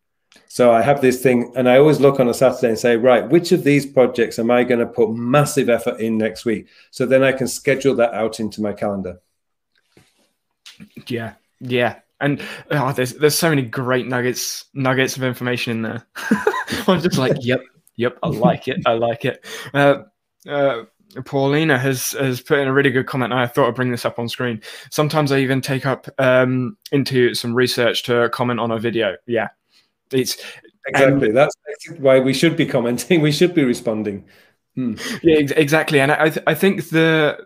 [0.47, 3.27] So I have this thing, and I always look on a Saturday and say, right,
[3.27, 6.67] which of these projects am I going to put massive effort in next week?
[6.91, 9.19] So then I can schedule that out into my calendar.
[11.07, 16.07] Yeah, yeah, and oh, there's there's so many great nuggets nuggets of information in there.
[16.87, 17.61] I'm just like, yep,
[17.95, 19.45] yep, I like it, I like it.
[19.73, 20.03] Uh,
[20.47, 20.83] uh,
[21.25, 23.33] Paulina has has put in a really good comment.
[23.33, 24.61] I thought I'd bring this up on screen.
[24.89, 29.15] Sometimes I even take up um, into some research to comment on a video.
[29.27, 29.49] Yeah,
[30.11, 30.37] it's
[30.87, 31.55] exactly and, that's
[31.99, 33.21] why we should be commenting.
[33.23, 34.25] We should be responding.
[34.75, 34.95] Hmm.
[35.21, 35.99] Yeah, exactly.
[35.99, 37.45] And I th- I think the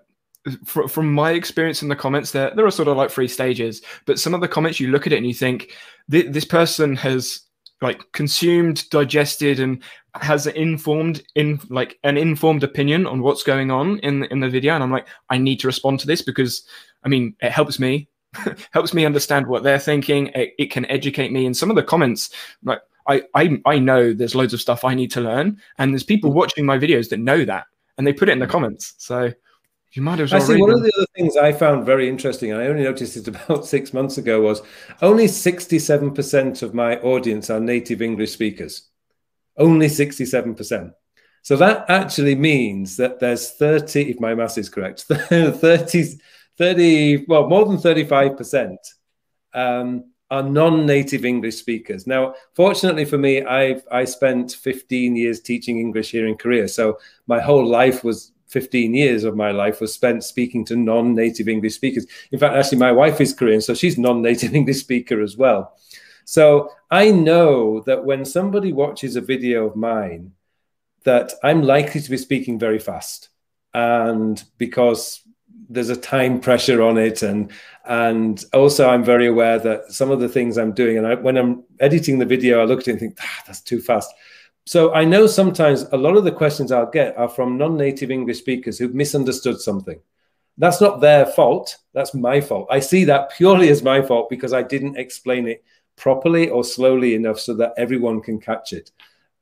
[0.65, 3.81] from my experience in the comments, there there are sort of like three stages.
[4.05, 5.71] But some of the comments, you look at it and you think
[6.07, 7.41] this person has
[7.81, 9.83] like consumed, digested, and
[10.15, 14.73] has informed in like an informed opinion on what's going on in in the video.
[14.73, 16.67] And I'm like, I need to respond to this because
[17.03, 18.09] I mean, it helps me
[18.71, 20.27] helps me understand what they're thinking.
[20.27, 21.45] It, it, can educate me.
[21.45, 22.29] And some of the comments,
[22.63, 26.03] like I, I, I know there's loads of stuff I need to learn, and there's
[26.03, 26.37] people hmm.
[26.37, 27.65] watching my videos that know that,
[27.97, 28.93] and they put it in the comments.
[28.97, 29.31] So
[29.97, 30.41] you might as well.
[30.41, 30.61] I see.
[30.61, 33.65] One of the other things I found very interesting, and I only noticed it about
[33.65, 34.61] six months ago, was
[35.01, 38.89] only 67% of my audience are native English speakers.
[39.57, 40.93] Only 67%.
[41.41, 46.19] So that actually means that there's 30, if my math is correct, 30
[46.57, 48.75] 30, well, more than 35%
[49.53, 52.07] um, are non-native English speakers.
[52.07, 56.67] Now, fortunately for me, I've I spent 15 years teaching English here in Korea.
[56.67, 61.47] So my whole life was 15 years of my life was spent speaking to non-native
[61.47, 62.05] English speakers.
[62.31, 65.77] In fact, actually, my wife is Korean, so she's non-native English speaker as well.
[66.25, 70.33] So I know that when somebody watches a video of mine,
[71.03, 73.29] that I'm likely to be speaking very fast.
[73.73, 75.21] And because
[75.69, 77.51] there's a time pressure on it and
[77.85, 81.37] and also i'm very aware that some of the things i'm doing and I, when
[81.37, 84.13] i'm editing the video i look at it and think ah, that's too fast
[84.67, 88.39] so i know sometimes a lot of the questions i'll get are from non-native english
[88.39, 89.99] speakers who've misunderstood something.
[90.59, 91.77] That's not their fault.
[91.93, 92.67] That's my fault.
[92.71, 95.63] I see that purely as my fault because i didn't explain it
[95.95, 98.91] properly or slowly enough so that everyone can catch it.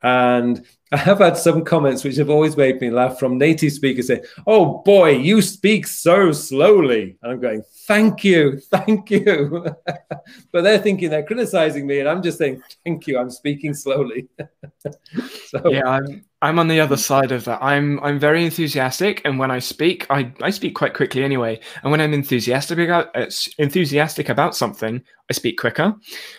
[0.01, 4.07] And I have had some comments which have always made me laugh from native speakers
[4.07, 7.17] saying, Oh boy, you speak so slowly.
[7.21, 9.65] And I'm going, Thank you, thank you.
[10.51, 14.27] but they're thinking they're criticizing me, and I'm just saying, Thank you, I'm speaking slowly.
[15.47, 17.63] so, yeah, I'm I'm on the other side of that.
[17.63, 21.59] I'm I'm very enthusiastic, and when I speak, I, I speak quite quickly anyway.
[21.81, 23.25] And when I'm enthusiastic about uh,
[23.57, 25.95] enthusiastic about something, I speak quicker.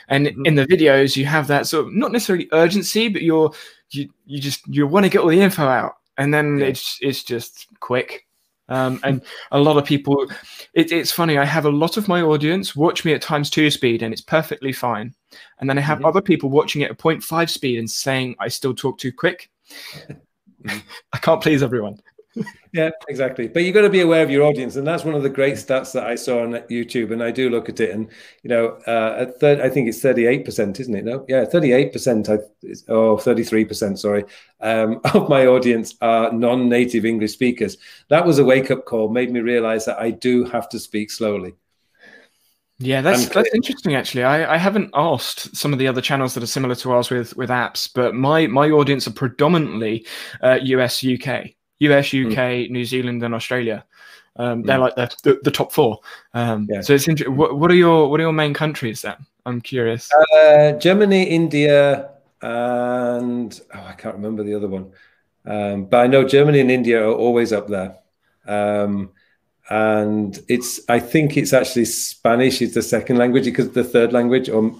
[0.07, 0.47] And mm-hmm.
[0.47, 3.53] in the videos, you have that sort of not necessarily urgency, but you're
[3.91, 6.67] you you just you want to get all the info out, and then yeah.
[6.67, 8.25] it's it's just quick.
[8.69, 9.23] Um, and
[9.53, 10.27] a lot of people,
[10.75, 11.39] it, it's funny.
[11.39, 14.23] I have a lot of my audience watch me at times two speed, and it's
[14.23, 15.15] perfectly fine.
[15.61, 16.07] And then I have mm-hmm.
[16.07, 19.51] other people watching it at 0.5 speed and saying I still talk too quick
[21.13, 22.01] I can't please everyone.
[22.73, 23.49] Yeah, exactly.
[23.49, 25.55] But you've got to be aware of your audience, and that's one of the great
[25.55, 27.13] stats that I saw on YouTube.
[27.13, 28.09] And I do look at it, and
[28.43, 31.05] you know, uh, at third, I think it's thirty-eight percent, isn't it?
[31.05, 32.29] No, yeah, thirty-eight percent.
[32.89, 33.99] Oh, 33 percent.
[33.99, 34.25] Sorry,
[34.61, 37.79] um, of my audience are non-native English speakers.
[38.09, 39.09] That was a wake-up call.
[39.09, 41.55] Made me realize that I do have to speak slowly.
[42.79, 43.95] Yeah, that's that's interesting.
[43.95, 47.09] Actually, I, I haven't asked some of the other channels that are similar to ours
[47.09, 50.07] with with apps, but my my audience are predominantly
[50.43, 52.71] uh, US, UK, US, UK, mm.
[52.71, 53.85] New Zealand, and Australia.
[54.37, 54.67] Um, mm.
[54.67, 56.01] They're like the, the, the top four.
[56.35, 56.81] Um, yeah.
[56.81, 57.37] So it's interesting.
[57.37, 59.17] What, what, are your what are your main countries then?
[59.45, 60.11] I'm curious.
[60.35, 62.11] Uh, Germany, India,
[62.43, 64.93] and oh, I can't remember the other one.
[65.47, 67.97] Um, but I know Germany and India are always up there.
[68.47, 69.11] Um,
[69.69, 74.49] and it's I think it's actually Spanish is the second language because the third language,
[74.49, 74.75] or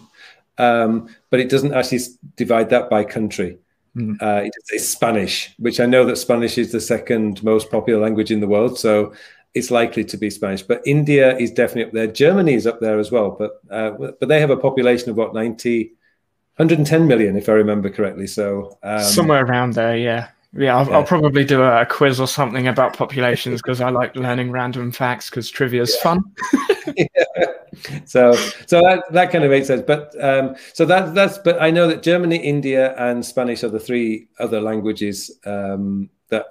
[0.59, 2.01] um, but it doesn't actually
[2.37, 3.59] divide that by country.
[3.97, 4.21] Mm.
[4.21, 8.41] Uh, it's Spanish, which I know that Spanish is the second most popular language in
[8.41, 9.15] the world, so
[9.55, 10.63] it's likely to be Spanish.
[10.63, 12.07] But India is definitely up there.
[12.07, 15.33] Germany is up there as well, but uh, but they have a population of what
[15.33, 15.85] 90,
[16.57, 18.27] 110 million, if I remember correctly.
[18.27, 20.29] So um, somewhere around there, yeah.
[20.53, 20.97] Yeah, I'll, yeah.
[20.97, 25.29] I'll, probably do a, quiz or something about populations because I like learning random facts
[25.29, 26.03] because trivia is yeah.
[26.03, 26.25] fun.
[26.97, 27.07] yeah.
[28.05, 28.33] So,
[28.67, 29.83] so that, that kind of makes sense.
[29.87, 31.39] But um, so that that's.
[31.39, 36.47] But I know that Germany, India, and Spanish are the three other languages um, that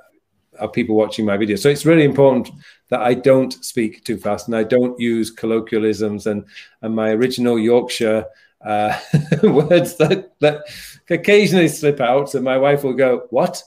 [0.59, 1.55] are people watching my video.
[1.55, 2.49] So it's really important
[2.89, 6.45] that I don't speak too fast and I don't use colloquialisms and
[6.81, 8.25] and my original Yorkshire
[8.63, 8.99] uh,
[9.43, 10.63] words that that
[11.09, 13.61] occasionally slip out, and my wife will go, "What?"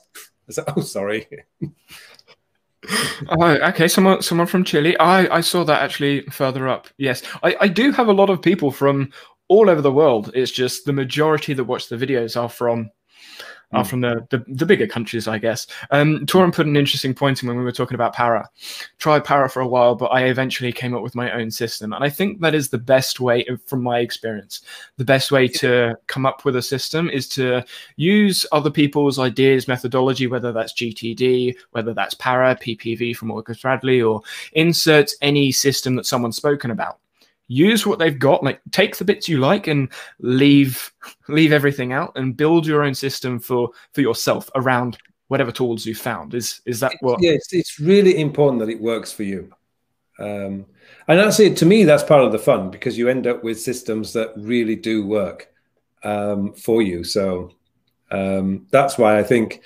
[0.47, 1.27] I say, "Oh, sorry."
[3.29, 3.87] oh, okay.
[3.87, 4.97] Someone, someone from Chile.
[4.97, 6.87] I, I saw that actually further up.
[6.97, 9.11] Yes, I, I do have a lot of people from
[9.47, 10.31] all over the world.
[10.33, 12.91] It's just the majority that watch the videos are from
[13.71, 13.89] are hmm.
[13.89, 15.67] from the, the, the bigger countries, I guess.
[15.91, 18.49] Um, Torin put an interesting point in when we were talking about Para.
[18.97, 22.03] Tried Para for a while, but I eventually came up with my own system, and
[22.03, 24.61] I think that is the best way, from my experience,
[24.97, 27.63] the best way to come up with a system is to
[27.95, 34.01] use other people's ideas, methodology, whether that's GTD, whether that's Para, PPV from August Bradley,
[34.01, 34.21] or
[34.53, 36.99] insert any system that someone's spoken about
[37.49, 39.89] use what they've got like take the bits you like and
[40.19, 40.93] leave
[41.27, 44.97] leave everything out and build your own system for for yourself around
[45.27, 46.33] whatever tools you found.
[46.33, 49.51] Is is that what yeah it's, it's really important that it works for you.
[50.19, 50.65] Um
[51.07, 54.13] and actually to me that's part of the fun because you end up with systems
[54.13, 55.51] that really do work
[56.03, 57.03] um for you.
[57.03, 57.51] So
[58.11, 59.61] um that's why i think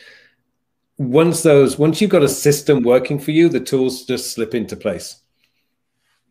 [0.97, 4.75] once those once you've got a system working for you the tools just slip into
[4.75, 5.22] place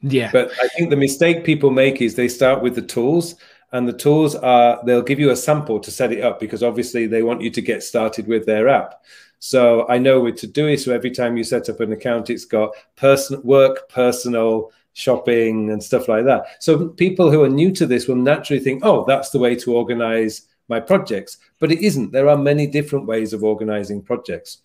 [0.02, 0.30] yeah.
[0.32, 3.36] But I think the mistake people make is they start with the tools
[3.72, 7.06] and the tools are they'll give you a sample to set it up because obviously
[7.06, 9.02] they want you to get started with their app.
[9.38, 12.70] So I know with Todoist, so every time you set up an account, it's got
[12.96, 16.62] person work, personal, shopping, and stuff like that.
[16.62, 19.74] So people who are new to this will naturally think, oh, that's the way to
[19.74, 21.38] organize my projects.
[21.58, 22.12] But it isn't.
[22.12, 24.58] There are many different ways of organizing projects.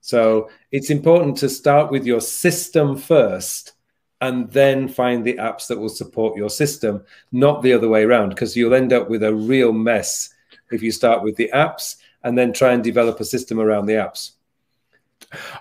[0.00, 3.72] So it's important to start with your system first
[4.20, 7.02] and then find the apps that will support your system,
[7.32, 10.34] not the other way around, because you'll end up with a real mess
[10.70, 13.94] if you start with the apps and then try and develop a system around the
[13.94, 14.32] apps.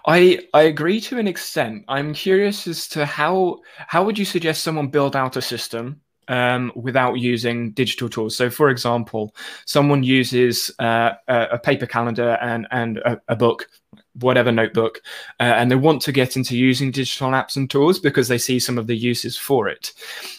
[0.06, 1.86] I I agree to an extent.
[1.88, 6.72] I'm curious as to how how would you suggest someone build out a system um,
[6.76, 8.38] without using digital tools.
[8.38, 9.36] So, for example,
[9.66, 13.68] someone uses uh, a, paper calendar and and a, a book
[14.14, 15.02] whatever notebook,
[15.40, 18.60] uh, and they want to get into using digital apps and tools because they see
[18.60, 19.94] some of the uses for it.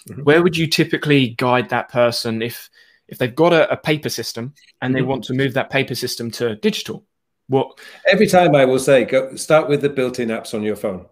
[0.08, 0.22] Mm-hmm.
[0.22, 2.68] Where would you typically guide that person if
[3.08, 5.08] if they've got a, a paper system and they mm-hmm.
[5.08, 7.04] want to move that paper system to digital?
[7.48, 11.06] What every time I will say, go start with the built-in apps on your phone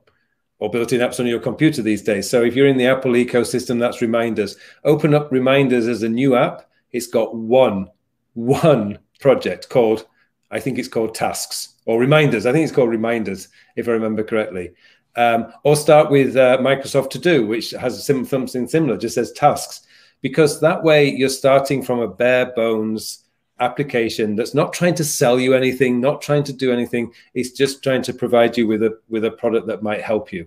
[0.61, 2.29] or built-in apps on your computer these days.
[2.29, 4.57] So if you're in the Apple ecosystem, that's reminders.
[4.85, 6.69] Open up reminders as a new app.
[6.93, 7.89] It's got one
[8.35, 10.07] one project called
[10.51, 12.47] I think it's called tasks or reminders.
[12.47, 14.73] I think it's called reminders, if I remember correctly.
[15.17, 19.87] Um, or start with uh, Microsoft To Do, which has something similar, just says tasks,
[20.21, 23.25] because that way you're starting from a bare bones
[23.61, 27.13] application that's not trying to sell you anything, not trying to do anything.
[27.35, 30.47] It's just trying to provide you with a with a product that might help you.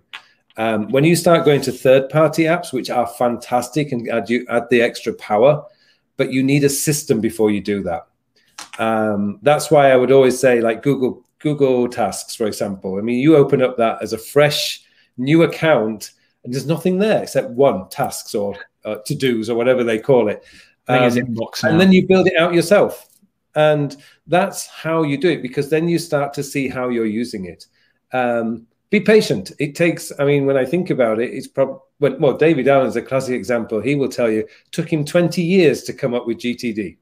[0.58, 4.46] Um, when you start going to third party apps, which are fantastic and add you
[4.50, 5.66] add the extra power,
[6.18, 8.08] but you need a system before you do that.
[8.82, 12.98] Um, that's why I would always say, like Google Google Tasks, for example.
[12.98, 14.82] I mean, you open up that as a fresh
[15.18, 16.12] new account,
[16.44, 20.30] and there's nothing there except one tasks or uh, to dos or whatever they call
[20.30, 20.44] it.
[20.88, 21.04] Um,
[21.70, 23.08] and then you build it out yourself.
[23.54, 23.96] And
[24.28, 27.68] that's how you do it because then you start to see how you're using it.
[28.14, 29.52] Um, be patient.
[29.60, 33.02] It takes, I mean, when I think about it, it's probably, well, David Allen's a
[33.02, 33.80] classic example.
[33.80, 36.98] He will tell you, took him 20 years to come up with GTD.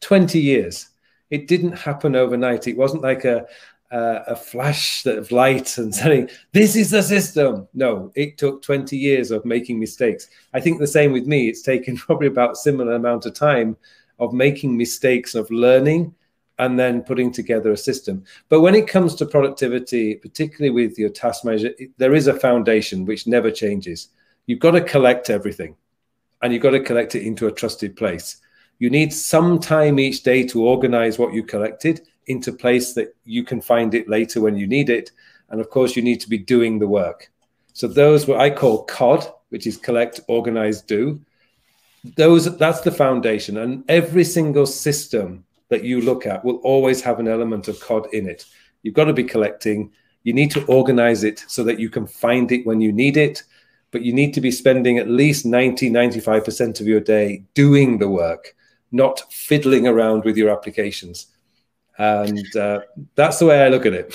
[0.00, 0.88] 20 years.
[1.30, 2.66] It didn't happen overnight.
[2.66, 3.46] It wasn't like a,
[3.90, 3.98] a,
[4.28, 7.68] a flash of light and saying, this is the system.
[7.74, 10.28] No, it took 20 years of making mistakes.
[10.54, 11.48] I think the same with me.
[11.48, 13.76] It's taken probably about similar amount of time
[14.18, 16.14] of making mistakes, of learning,
[16.58, 18.24] and then putting together a system.
[18.48, 23.04] But when it comes to productivity, particularly with your task manager, there is a foundation
[23.04, 24.08] which never changes.
[24.46, 25.76] You've got to collect everything
[26.42, 28.36] and you've got to collect it into a trusted place.
[28.78, 33.42] You need some time each day to organize what you collected into place that you
[33.42, 35.12] can find it later when you need it.
[35.48, 37.30] And of course, you need to be doing the work.
[37.72, 41.20] So those what I call COD, which is collect, organize, do.
[42.16, 43.58] Those that's the foundation.
[43.58, 48.08] And every single system that you look at will always have an element of COD
[48.12, 48.44] in it.
[48.82, 49.90] You've got to be collecting.
[50.22, 53.42] You need to organize it so that you can find it when you need it.
[53.90, 58.08] But you need to be spending at least 90, 95% of your day doing the
[58.08, 58.55] work
[58.96, 61.26] not fiddling around with your applications.
[61.98, 62.80] and uh,
[63.14, 64.14] that's the way I look at it.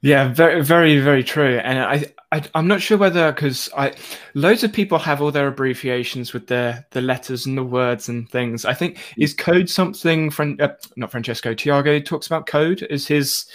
[0.00, 1.58] Yeah, very, very, very true.
[1.58, 3.94] And I, I am not sure whether because I
[4.34, 8.28] loads of people have all their abbreviations with the the letters and the words and
[8.28, 8.64] things.
[8.64, 10.30] I think is code something.
[10.30, 11.54] Fran, uh, not Francesco.
[11.54, 13.46] Tiago talks about code is his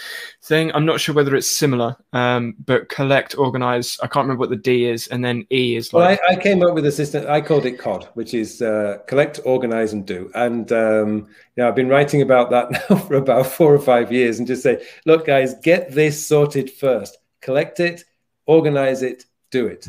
[0.44, 0.72] thing.
[0.74, 1.98] I'm not sure whether it's similar.
[2.14, 3.98] Um, but collect, organize.
[4.02, 6.22] I can't remember what the D is, and then E is like.
[6.22, 7.26] Well, I, I came up with a system.
[7.28, 10.32] I called it COD, which is uh, collect, organize, and do.
[10.34, 14.40] And um, yeah, I've been writing about that now for about four or five years,
[14.40, 17.18] and just say, look, guys, get this sorted first.
[17.42, 18.06] Collect it
[18.46, 19.88] organize it, do it.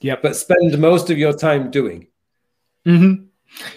[0.00, 0.16] Yeah.
[0.22, 2.08] But spend most of your time doing.
[2.86, 3.24] Mm-hmm.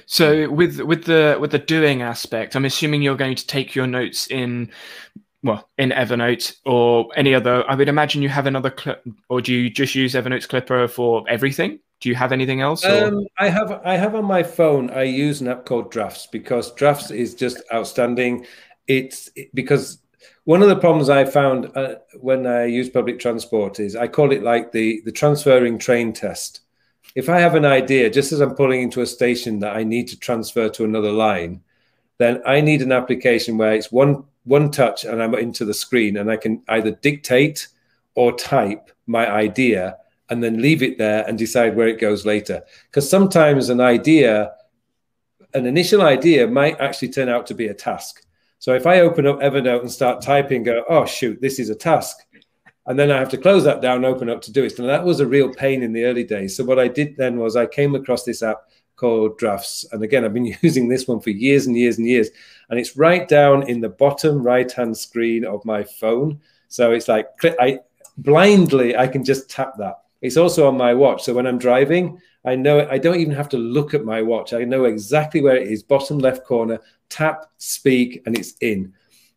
[0.05, 3.87] So with with the with the doing aspect, I'm assuming you're going to take your
[3.87, 4.71] notes in
[5.43, 7.63] well in Evernote or any other.
[7.69, 11.23] I would imagine you have another clip, or do you just use Evernote's Clipper for
[11.29, 11.79] everything?
[12.01, 12.85] Do you have anything else?
[12.85, 14.89] Um, I have I have on my phone.
[14.89, 18.45] I use an app called Drafts because Drafts is just outstanding.
[18.87, 19.99] It's because
[20.49, 24.31] one of the problems I found uh, when I use public transport is I call
[24.31, 26.61] it like the the transferring train test.
[27.13, 30.07] If I have an idea, just as I'm pulling into a station that I need
[30.07, 31.61] to transfer to another line,
[32.17, 36.17] then I need an application where it's one one touch and I'm into the screen
[36.17, 37.67] and I can either dictate
[38.15, 39.97] or type my idea
[40.31, 42.63] and then leave it there and decide where it goes later.
[42.89, 44.53] Because sometimes an idea,
[45.53, 48.25] an initial idea might actually turn out to be a task.
[48.59, 51.75] So if I open up Evernote and start typing, go, oh shoot, this is a
[51.75, 52.17] task.
[52.85, 54.77] And then I have to close that down, open up to do it.
[54.79, 56.57] And that was a real pain in the early days.
[56.57, 58.63] So what I did then was I came across this app
[58.95, 59.85] called Drafts.
[59.91, 62.29] And again, I've been using this one for years and years and years.
[62.69, 66.41] And it's right down in the bottom right hand screen of my phone.
[66.67, 67.27] So it's like
[67.59, 67.79] I
[68.17, 69.95] blindly I can just tap that.
[70.21, 71.23] It's also on my watch.
[71.23, 74.53] So when I'm driving, I know I don't even have to look at my watch.
[74.53, 76.79] I know exactly where it is, bottom left corner,
[77.09, 78.93] tap, speak, and it's in.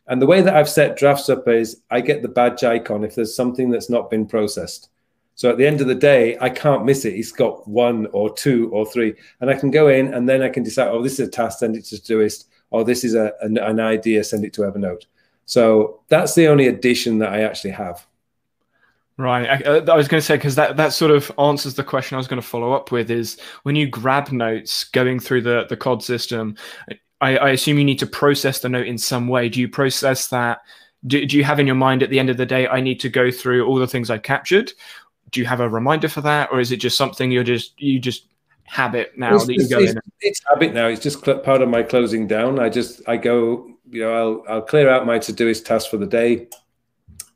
[0.07, 3.15] And the way that I've set drafts up is I get the badge icon if
[3.15, 4.91] there's something that's not been processed.
[5.35, 7.15] So at the end of the day, I can't miss it.
[7.15, 10.49] It's got one or two or three, and I can go in and then I
[10.49, 13.33] can decide, oh, this is a task, send it to Todoist, or this is a,
[13.41, 15.07] an, an idea, send it to Evernote.
[15.47, 18.07] So that's the only addition that I actually have.
[19.19, 19.47] Right.
[19.49, 22.15] I, uh, I was going to say because that that sort of answers the question
[22.15, 25.67] I was going to follow up with is when you grab notes going through the
[25.69, 26.57] the COD system,
[27.23, 29.49] I, I assume you need to process the note in some way.
[29.49, 30.61] Do you process that?
[31.07, 33.01] Do, do you have in your mind at the end of the day, I need
[33.01, 34.73] to go through all the things I captured?
[35.31, 37.99] Do you have a reminder for that, or is it just something you're just you
[37.99, 38.27] just
[38.65, 40.01] habit now it's, that you go it's, in?
[40.21, 40.89] It's habit now.
[40.89, 42.59] It's just part of my closing down.
[42.59, 46.07] I just I go, you know, I'll I'll clear out my Todoist task for the
[46.07, 46.49] day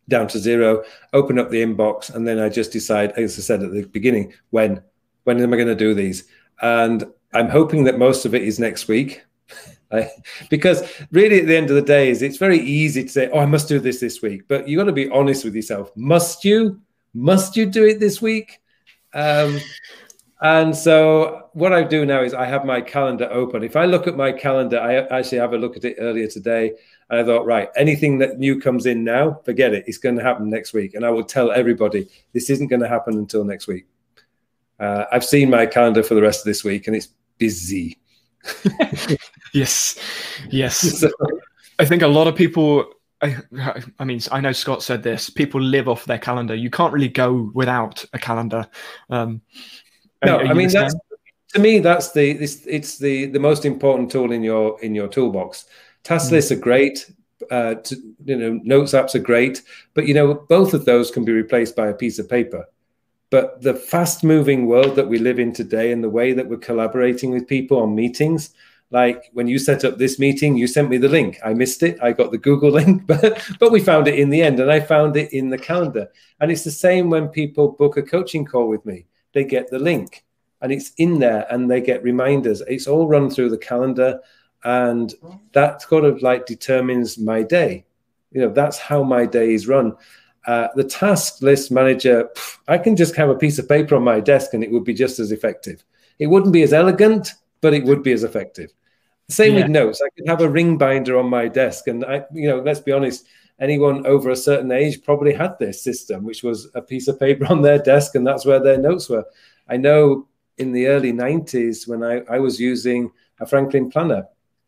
[0.09, 3.63] down to zero, open up the inbox, and then I just decide, as I said
[3.63, 4.83] at the beginning, when
[5.25, 6.25] when am I going to do these?
[6.61, 9.23] And I'm hoping that most of it is next week.
[10.51, 10.83] because
[11.13, 13.47] really at the end of the day is it's very easy to say oh i
[13.47, 16.81] must do this this week but you got to be honest with yourself must you
[17.15, 18.59] must you do it this week
[19.15, 19.61] um,
[20.43, 24.07] and so what i do now is i have my calendar open if i look
[24.07, 26.73] at my calendar i actually have a look at it earlier today
[27.09, 29.85] and I thought, right, anything that new comes in now, forget it.
[29.87, 30.95] It's going to happen next week.
[30.95, 33.87] And I will tell everybody this isn't going to happen until next week.
[34.81, 37.09] Uh, I've seen my calendar for the rest of this week and it's
[37.39, 37.99] busy.
[39.55, 39.99] yes.
[40.51, 41.05] Yes.
[41.79, 42.93] I think a lot of people
[43.23, 43.37] I,
[43.99, 45.31] I, mean, I know Scott said this.
[45.31, 46.55] People live off their calendar.
[46.55, 48.67] You can't really go without a calendar.
[49.09, 49.41] Um,
[50.25, 50.95] no, I mean that's
[51.55, 55.09] to me that's the it's, it's the the most important tool in your in your
[55.09, 55.67] toolbox.
[56.03, 57.11] Task lists are great.
[57.51, 59.63] Uh, to, you know, notes apps are great,
[59.95, 62.67] but you know, both of those can be replaced by a piece of paper.
[63.31, 67.31] But the fast-moving world that we live in today, and the way that we're collaborating
[67.31, 68.51] with people on meetings,
[68.91, 71.39] like when you set up this meeting, you sent me the link.
[71.45, 71.99] I missed it.
[72.01, 74.81] I got the Google link, but but we found it in the end, and I
[74.81, 76.09] found it in the calendar.
[76.41, 79.07] And it's the same when people book a coaching call with me.
[79.33, 80.25] They get the link,
[80.61, 82.61] and it's in there, and they get reminders.
[82.63, 84.21] It's all run through the calendar
[84.67, 85.15] and
[85.53, 87.85] that kind of like determines my day
[88.33, 89.97] you know that's how my day is run
[90.47, 92.29] uh, the task list manager
[92.69, 94.95] i can just have a piece of paper on my desk and it would be
[94.95, 95.85] just as effective
[96.19, 98.73] it wouldn't be as elegant but it would be as effective
[99.29, 99.63] same yeah.
[99.63, 102.61] with notes i could have a ring binder on my desk and i you know
[102.61, 103.27] let's be honest
[103.59, 107.47] anyone over a certain age probably had this system which was a piece of paper
[107.51, 109.25] on their desk and that's where their notes were
[109.69, 110.29] i know
[110.59, 114.27] in the early 90s when i, I was using a franklin planner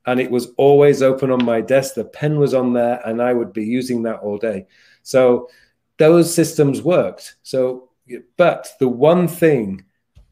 [0.08, 1.94] and it was always open on my desk.
[1.94, 4.66] The pen was on there, and I would be using that all day.
[5.02, 5.50] So
[5.99, 7.36] those systems worked.
[7.42, 7.90] So,
[8.36, 9.84] but the one thing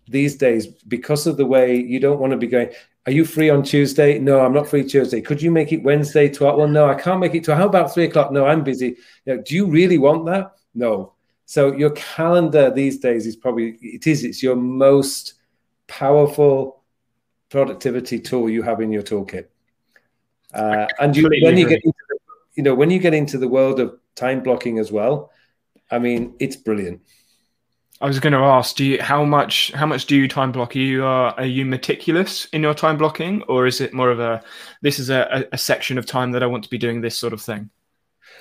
[0.09, 2.71] these days, because of the way you don't want to be going,
[3.07, 4.19] are you free on Tuesday?
[4.19, 5.21] No, I'm not free Tuesday.
[5.21, 6.59] Could you make it Wednesday, 12?
[6.59, 7.55] Well, no, I can't make it to.
[7.55, 8.33] How about three o'clock?
[8.33, 8.97] No, I'm busy.
[9.25, 10.53] You know, do you really want that?
[10.75, 11.13] No.
[11.45, 15.35] So your calendar these days is probably it is it's your most
[15.87, 16.83] powerful
[17.49, 19.47] productivity tool you have in your toolkit.
[20.53, 21.99] Uh, and you, when you get into,
[22.57, 25.31] you know when you get into the world of time blocking as well,
[25.91, 27.01] I mean it's brilliant.
[28.01, 30.77] I was going to ask, do you how much how much do you time block?
[30.77, 34.21] Are you uh, are you meticulous in your time blocking, or is it more of
[34.21, 34.43] a
[34.83, 37.33] this is a, a section of time that I want to be doing this sort
[37.33, 37.71] of thing?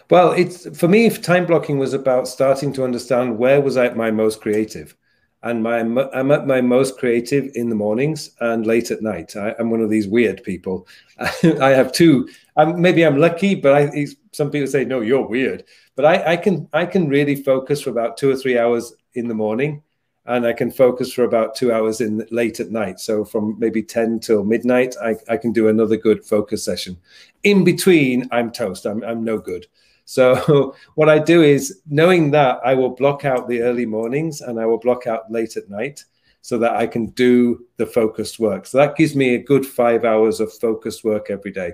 [0.09, 1.09] Well, it's for me.
[1.09, 4.93] Time blocking was about starting to understand where was I at my most creative,
[5.41, 9.37] and my I'm at my most creative in the mornings and late at night.
[9.37, 10.85] I, am one of these weird people.
[11.19, 12.27] I have two.
[12.55, 15.65] I'm, maybe I'm lucky, but I, some people say no, you're weird.
[15.95, 19.27] But I, I can I can really focus for about two or three hours in
[19.27, 19.81] the morning
[20.27, 22.99] and I can focus for about two hours in late at night.
[22.99, 26.97] So from maybe 10 till midnight, I, I can do another good focus session.
[27.43, 28.85] In between, I'm toast.
[28.85, 29.67] I'm, I'm no good.
[30.05, 34.59] So what I do is knowing that I will block out the early mornings and
[34.59, 36.03] I will block out late at night
[36.41, 38.65] so that I can do the focused work.
[38.65, 41.73] So that gives me a good five hours of focused work every day.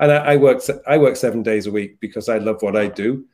[0.00, 2.88] And I, I work I work seven days a week because I love what I
[2.88, 3.24] do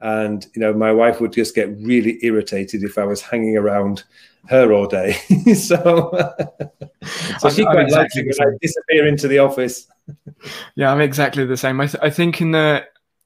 [0.00, 4.04] and you know my wife would just get really irritated if I was hanging around
[4.48, 5.12] her all day.
[5.54, 6.10] so,
[7.38, 9.86] so she quite exactly likes it when I disappear into the office.
[10.74, 11.80] yeah, I'm exactly the same.
[11.80, 12.84] I, th- I think in the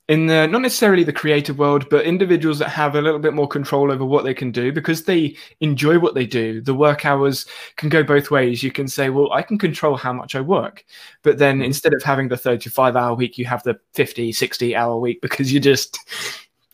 [0.08, 3.48] in the not necessarily the creative world, but individuals that have a little bit more
[3.48, 6.60] control over what they can do because they enjoy what they do.
[6.60, 7.46] The work hours
[7.76, 8.62] can go both ways.
[8.62, 10.84] You can say, well, I can control how much I work.
[11.22, 11.64] But then mm-hmm.
[11.64, 15.52] instead of having the 35 hour week, you have the 50, 60 hour week because
[15.52, 15.98] you're just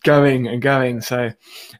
[0.03, 1.01] going and going.
[1.01, 1.31] So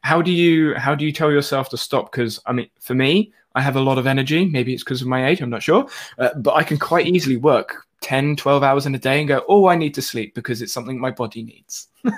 [0.03, 2.11] how do you how do you tell yourself to stop?
[2.11, 4.45] Because I mean, for me, I have a lot of energy.
[4.45, 5.41] Maybe it's because of my age.
[5.41, 5.85] I'm not sure,
[6.17, 9.43] uh, but I can quite easily work 10, 12 hours in a day and go,
[9.47, 11.87] oh, I need to sleep because it's something my body needs.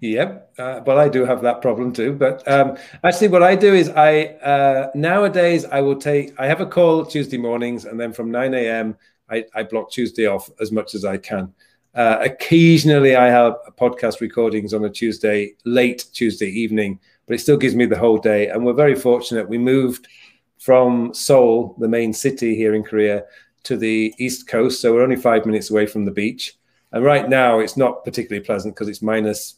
[0.00, 0.52] yep.
[0.58, 2.12] Uh, well, I do have that problem too.
[2.12, 6.60] But um, actually, what I do is I uh, nowadays I will take I have
[6.60, 8.96] a call Tuesday mornings, and then from 9 a.m.
[9.28, 11.52] I, I block Tuesday off as much as I can.
[11.94, 17.56] Uh, occasionally, I have podcast recordings on a Tuesday, late Tuesday evening, but it still
[17.56, 18.48] gives me the whole day.
[18.48, 19.48] And we're very fortunate.
[19.48, 20.06] We moved
[20.58, 23.24] from Seoul, the main city here in Korea,
[23.64, 24.80] to the east coast.
[24.80, 26.58] So we're only five minutes away from the beach.
[26.92, 29.56] And right now, it's not particularly pleasant because it's minus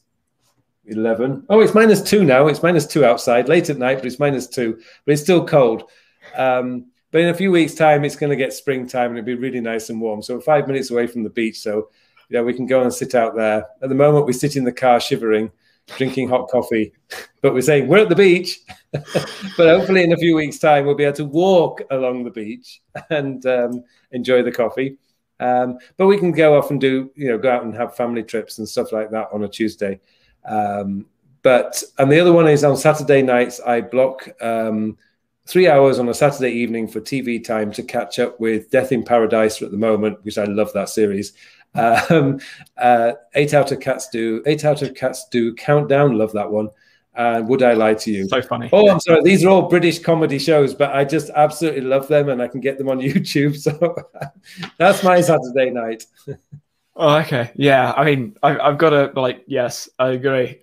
[0.86, 1.46] 11.
[1.48, 2.48] Oh, it's minus two now.
[2.48, 5.84] It's minus two outside late at night, but it's minus two, but it's still cold.
[6.36, 9.34] Um, but in a few weeks' time, it's going to get springtime and it'll be
[9.34, 10.22] really nice and warm.
[10.22, 11.60] So five minutes away from the beach.
[11.60, 11.90] So
[12.30, 13.66] yeah, we can go and sit out there.
[13.82, 15.50] At the moment, we sit in the car shivering,
[15.86, 16.92] drinking hot coffee,
[17.40, 18.60] but we're saying we're at the beach.
[18.92, 22.82] but hopefully, in a few weeks' time, we'll be able to walk along the beach
[23.10, 24.96] and um, enjoy the coffee.
[25.40, 28.22] Um, but we can go off and do, you know, go out and have family
[28.22, 30.00] trips and stuff like that on a Tuesday.
[30.44, 31.06] Um,
[31.42, 34.96] but and the other one is on Saturday nights, I block um,
[35.46, 39.02] three hours on a Saturday evening for TV time to catch up with Death in
[39.02, 41.32] Paradise at the moment, because I love that series.
[41.74, 42.40] Um,
[42.76, 44.42] uh, eight out of cats do.
[44.46, 45.54] Eight out of cats do.
[45.54, 46.18] Countdown.
[46.18, 46.68] Love that one.
[47.14, 48.26] And would I lie to you?
[48.28, 48.70] So funny.
[48.72, 49.22] Oh, I'm sorry.
[49.22, 52.60] These are all British comedy shows, but I just absolutely love them, and I can
[52.60, 53.56] get them on YouTube.
[53.56, 53.94] So
[54.78, 56.06] that's my Saturday night.
[56.94, 57.50] Oh, okay.
[57.54, 57.94] Yeah.
[57.96, 59.44] I mean, I, I've got to like.
[59.46, 60.60] Yes, I agree.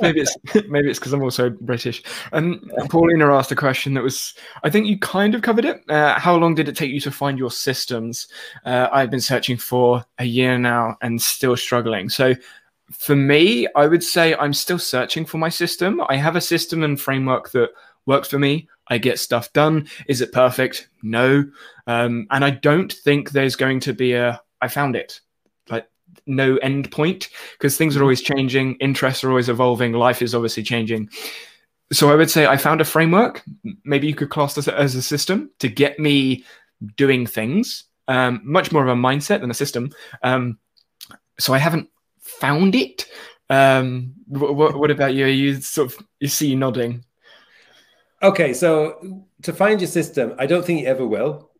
[0.00, 0.36] Maybe it's
[0.68, 2.02] maybe it's because I'm also British.
[2.32, 5.82] And Paulina asked a question that was, I think you kind of covered it.
[5.88, 8.28] Uh, how long did it take you to find your systems?
[8.64, 12.08] Uh, I've been searching for a year now and still struggling.
[12.08, 12.34] So
[12.92, 16.02] for me, I would say I'm still searching for my system.
[16.08, 17.70] I have a system and framework that
[18.06, 18.68] works for me.
[18.88, 19.88] I get stuff done.
[20.08, 20.88] Is it perfect?
[21.02, 21.44] No.
[21.86, 25.20] Um, and I don't think there's going to be a I found it
[26.26, 28.04] no end point because things are mm-hmm.
[28.04, 31.08] always changing, interests are always evolving, life is obviously changing.
[31.92, 33.42] So I would say I found a framework.
[33.84, 36.44] Maybe you could class this as a system to get me
[36.96, 37.84] doing things.
[38.08, 39.90] Um, much more of a mindset than a system.
[40.22, 40.58] Um,
[41.38, 41.88] so I haven't
[42.20, 43.06] found it.
[43.50, 45.26] Um, what, what about you?
[45.26, 47.04] Are You sort of you see you nodding.
[48.22, 51.51] Okay, so to find your system, I don't think you ever will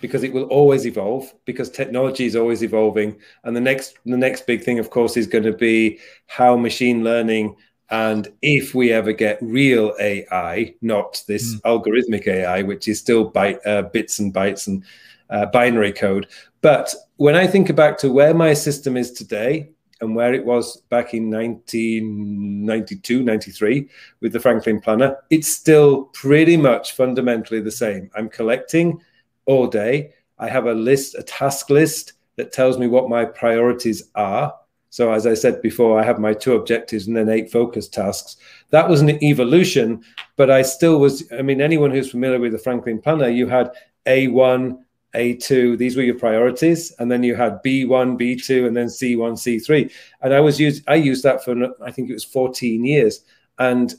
[0.00, 3.16] because it will always evolve because technology is always evolving.
[3.44, 7.04] And the next the next big thing of course is going to be how machine
[7.04, 7.56] learning
[7.90, 11.60] and if we ever get real ai not this mm.
[11.62, 14.84] algorithmic ai which is still byte, uh, bits and bytes and
[15.30, 16.26] uh, binary code.
[16.60, 19.70] But when i think back to where my system is today
[20.00, 23.88] and where it was back in 1992 93
[24.20, 28.10] with the franklin planner it's still pretty much fundamentally the same.
[28.14, 29.00] I'm collecting
[29.48, 30.12] all day.
[30.38, 34.54] I have a list, a task list that tells me what my priorities are.
[34.90, 38.36] So, as I said before, I have my two objectives and then eight focus tasks.
[38.70, 40.02] That was an evolution,
[40.36, 41.24] but I still was.
[41.36, 43.70] I mean, anyone who's familiar with the Franklin Planner, you had
[44.06, 44.78] A1,
[45.14, 49.90] A2, these were your priorities, and then you had B1, B2, and then C1, C3.
[50.22, 53.24] And I was used, I used that for I think it was 14 years.
[53.58, 53.94] And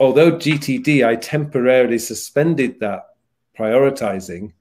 [0.00, 3.02] although GTD, I temporarily suspended that
[3.56, 4.52] prioritizing.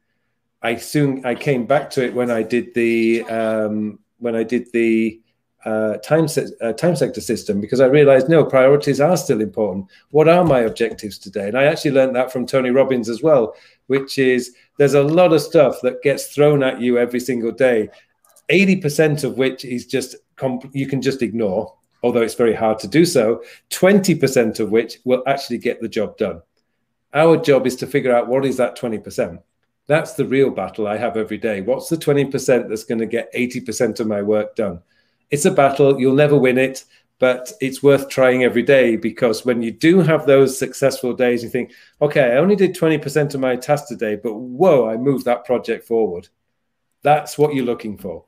[0.63, 4.71] I soon I came back to it when I did the um, when I did
[4.71, 5.19] the
[5.65, 9.87] uh, time se- uh, time sector system because I realized no priorities are still important.
[10.11, 11.47] What are my objectives today?
[11.47, 13.55] And I actually learned that from Tony Robbins as well,
[13.87, 17.89] which is there's a lot of stuff that gets thrown at you every single day.
[18.49, 22.79] Eighty percent of which is just comp- you can just ignore, although it's very hard
[22.79, 23.43] to do so.
[23.69, 26.41] Twenty percent of which will actually get the job done.
[27.13, 29.41] Our job is to figure out what is that twenty percent.
[29.87, 31.61] That's the real battle I have every day.
[31.61, 34.81] What's the 20% that's going to get 80% of my work done?
[35.31, 35.99] it's a battle.
[35.99, 36.83] You'll never win it,
[37.17, 41.49] but it's worth trying every day because when you do have those successful days, you
[41.49, 41.71] think,
[42.01, 45.87] okay, I only did 20% of my task today, but whoa, I moved that project
[45.87, 46.27] forward.
[47.01, 48.25] That's what you're looking for.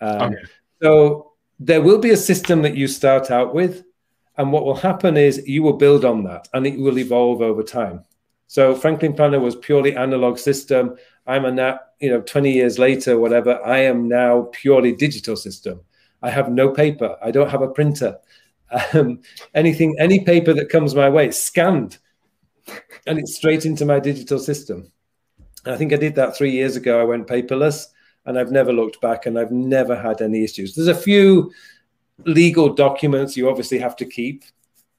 [0.00, 0.42] Um, okay.
[0.82, 3.84] So there will be a system that you start out with.
[4.38, 7.62] And what will happen is you will build on that and it will evolve over
[7.62, 8.04] time.
[8.52, 10.98] So Franklin Planner was purely analog system.
[11.26, 15.80] I'm a now, you know, 20 years later, whatever, I am now purely digital system.
[16.20, 17.16] I have no paper.
[17.22, 18.18] I don't have a printer.
[18.92, 19.20] Um,
[19.54, 21.96] anything, any paper that comes my way, scanned,
[23.06, 24.92] and it's straight into my digital system.
[25.64, 27.00] I think I did that three years ago.
[27.00, 27.86] I went paperless,
[28.26, 30.74] and I've never looked back, and I've never had any issues.
[30.74, 31.52] There's a few
[32.26, 34.44] legal documents you obviously have to keep,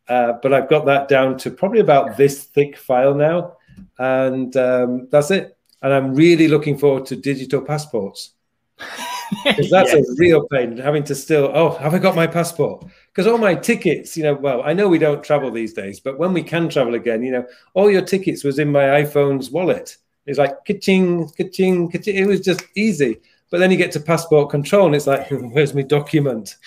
[0.08, 3.58] uh, but I've got that down to probably about this thick file now,
[3.97, 5.58] and um, that's it.
[5.82, 8.32] And I'm really looking forward to digital passports.
[9.43, 10.10] because that's yes.
[10.10, 13.56] a real pain having to still oh have i got my passport because all my
[13.56, 16.70] tickets you know well i know we don't travel these days but when we can
[16.70, 21.30] travel again you know all your tickets was in my iphone's wallet it's like ka-ching
[21.30, 25.08] ka-ching ka-ching it was just easy but then you get to passport control and it's
[25.08, 26.58] like where's my document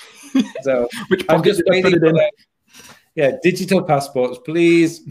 [0.62, 2.32] so which i'm just waiting for that.
[3.16, 5.02] Yeah digital passports please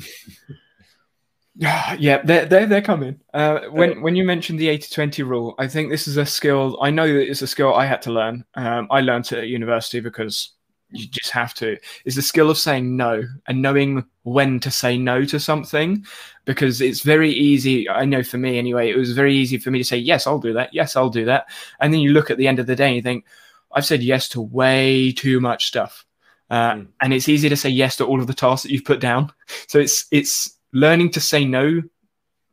[1.97, 3.19] Yeah, they're they're, they're coming.
[3.33, 6.77] Uh, when when you mentioned the 80-20 rule, I think this is a skill.
[6.81, 8.43] I know that it's a skill I had to learn.
[8.55, 10.51] Um, I learned it at university because
[10.91, 11.77] you just have to.
[12.03, 16.05] Is the skill of saying no and knowing when to say no to something,
[16.43, 17.89] because it's very easy.
[17.89, 20.39] I know for me anyway, it was very easy for me to say yes, I'll
[20.39, 20.73] do that.
[20.73, 21.47] Yes, I'll do that.
[21.79, 23.25] And then you look at the end of the day and you think,
[23.71, 26.05] I've said yes to way too much stuff.
[26.49, 26.87] Uh, mm.
[27.01, 29.31] And it's easy to say yes to all of the tasks that you've put down.
[29.67, 31.81] So it's it's learning to say no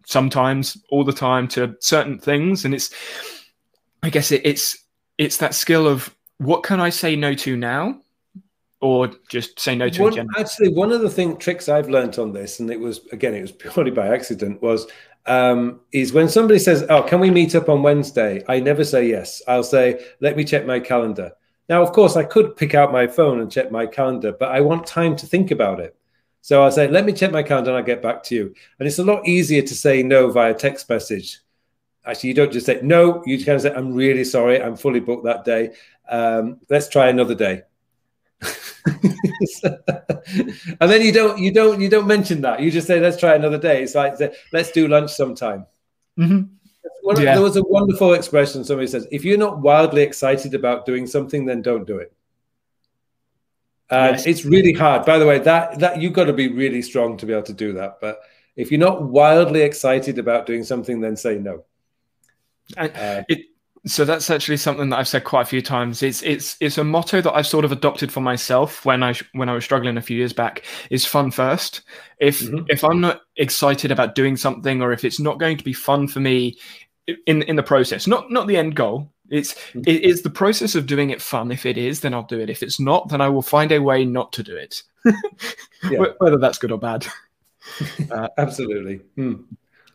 [0.06, 2.64] sometimes all the time to certain things.
[2.64, 2.92] And it's
[4.02, 4.76] i guess it, it's
[5.18, 8.00] it's that skill of what can i say no to now?
[8.80, 12.32] Or just say no to one, actually one of the thing tricks i've learned on
[12.32, 14.86] this and it was again it was purely by accident was
[15.24, 18.42] um, is when somebody says oh can we meet up on wednesday?
[18.48, 19.40] I never say yes.
[19.46, 21.30] I'll say let me check my calendar
[21.72, 24.60] now of course i could pick out my phone and check my calendar but i
[24.60, 25.96] want time to think about it
[26.42, 28.52] so I say, let me check my calendar and I'll get back to you.
[28.78, 31.38] And it's a lot easier to say no via text message.
[32.04, 34.98] Actually, you don't just say no, you kind of say, I'm really sorry, I'm fully
[34.98, 35.70] booked that day.
[36.08, 37.62] Um, let's try another day.
[39.62, 42.58] and then you don't you don't you don't mention that.
[42.58, 43.84] You just say, let's try another day.
[43.84, 44.14] It's like
[44.52, 45.66] let's do lunch sometime.
[46.18, 46.54] Mm-hmm.
[47.16, 47.34] Yeah.
[47.34, 48.64] There was a wonderful expression.
[48.64, 52.12] Somebody says, if you're not wildly excited about doing something, then don't do it.
[53.90, 54.26] And yes.
[54.26, 55.04] it's really hard.
[55.04, 57.52] By the way, that that you've got to be really strong to be able to
[57.52, 57.98] do that.
[58.00, 58.20] But
[58.56, 61.64] if you're not wildly excited about doing something, then say no.
[62.76, 63.46] Uh, it,
[63.84, 66.02] so that's actually something that I've said quite a few times.
[66.02, 69.48] It's it's it's a motto that I've sort of adopted for myself when I when
[69.48, 70.64] I was struggling a few years back.
[70.90, 71.82] Is fun first.
[72.18, 72.64] If mm-hmm.
[72.68, 76.06] if I'm not excited about doing something, or if it's not going to be fun
[76.06, 76.58] for me
[77.26, 79.82] in in the process, not not the end goal, it's mm.
[79.84, 81.50] it is the process of doing it fun.
[81.50, 82.50] If it is, then I'll do it.
[82.50, 84.82] If it's not, then I will find a way not to do it.
[85.90, 86.04] yeah.
[86.18, 87.04] Whether that's good or bad.
[88.12, 88.96] Uh, Absolutely.
[89.16, 89.34] Hmm.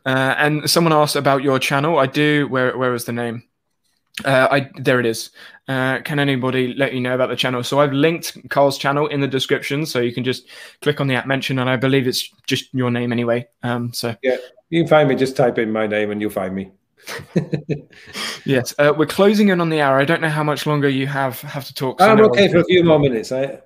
[0.06, 2.00] Uh, and someone asked about your channel.
[2.00, 2.50] I do.
[2.50, 3.44] Where where was the name?
[4.26, 5.30] Uh, I there it is.
[5.68, 7.64] Uh, can anybody let you know about the channel?
[7.64, 10.48] So I've linked Carl's channel in the description, so you can just
[10.82, 13.48] click on the app mention, and I believe it's just your name anyway.
[13.64, 14.38] Um, so yeah,
[14.70, 15.16] you can find me.
[15.16, 16.72] Just type in my name, and you'll find me.
[18.46, 20.00] yes, uh, we're closing in on the hour.
[20.00, 22.02] I don't know how much longer you have have to talk.
[22.02, 23.32] I'm okay for a few more minutes.
[23.32, 23.60] I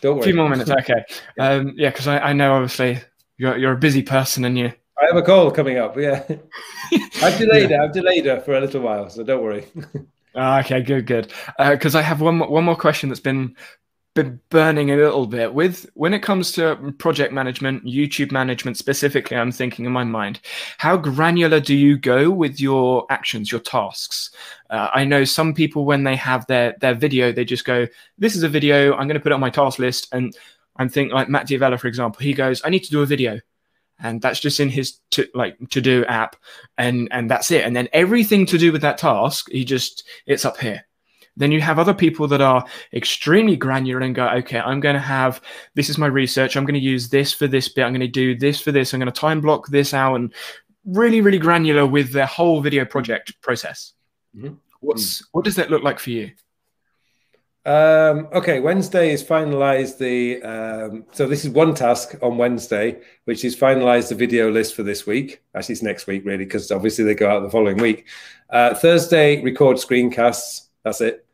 [0.00, 0.22] don't worry.
[0.22, 1.04] A few more minutes, okay.
[1.38, 3.00] Um, yeah, because I, I know obviously
[3.38, 4.72] you're you're a busy person and you.
[5.00, 5.96] I have a call coming up.
[5.96, 6.24] Yeah.
[7.22, 7.82] I've delayed yeah.
[7.82, 7.84] it.
[7.84, 9.66] I've delayed her for a little while, so don't worry.
[10.34, 11.30] Ah, okay, good, good.
[11.58, 13.54] Because uh, I have one one more question that's been
[14.14, 19.36] been burning a little bit with when it comes to project management, YouTube management specifically.
[19.36, 20.40] I'm thinking in my mind,
[20.78, 24.30] how granular do you go with your actions, your tasks?
[24.70, 27.86] Uh, I know some people when they have their their video, they just go,
[28.18, 28.92] "This is a video.
[28.92, 30.34] I'm going to put it on my task list." And
[30.76, 33.40] I'm thinking like Matt D'Avella, for example, he goes, "I need to do a video."
[34.02, 36.36] And that's just in his to, like to do app,
[36.76, 37.64] and and that's it.
[37.64, 40.84] And then everything to do with that task, he just it's up here
[41.36, 45.00] then you have other people that are extremely granular and go, okay, I'm going to
[45.00, 45.40] have
[45.74, 46.56] this is my research.
[46.56, 47.84] I'm going to use this for this bit.
[47.84, 48.92] I'm going to do this for this.
[48.92, 50.32] I'm going to time block this out and
[50.84, 53.94] really, really granular with their whole video project process.
[54.36, 54.54] Mm-hmm.
[54.80, 56.32] What's what does that look like for you?
[57.64, 60.42] Um, okay, Wednesday is finalized the.
[60.42, 64.82] Um, so this is one task on Wednesday, which is finalize the video list for
[64.82, 65.42] this week.
[65.54, 68.06] Actually, it's next week really, because obviously they go out the following week.
[68.50, 70.66] Uh, Thursday, record screencasts.
[70.82, 71.24] That's it.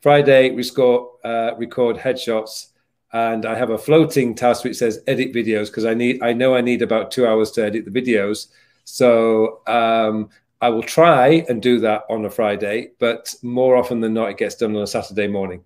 [0.00, 2.68] Friday, we score, uh, record headshots,
[3.12, 6.54] and I have a floating task which says edit videos because I need, I know
[6.54, 8.48] I need about two hours to edit the videos.
[8.84, 10.30] So um,
[10.60, 14.38] I will try and do that on a Friday, but more often than not, it
[14.38, 15.64] gets done on a Saturday morning,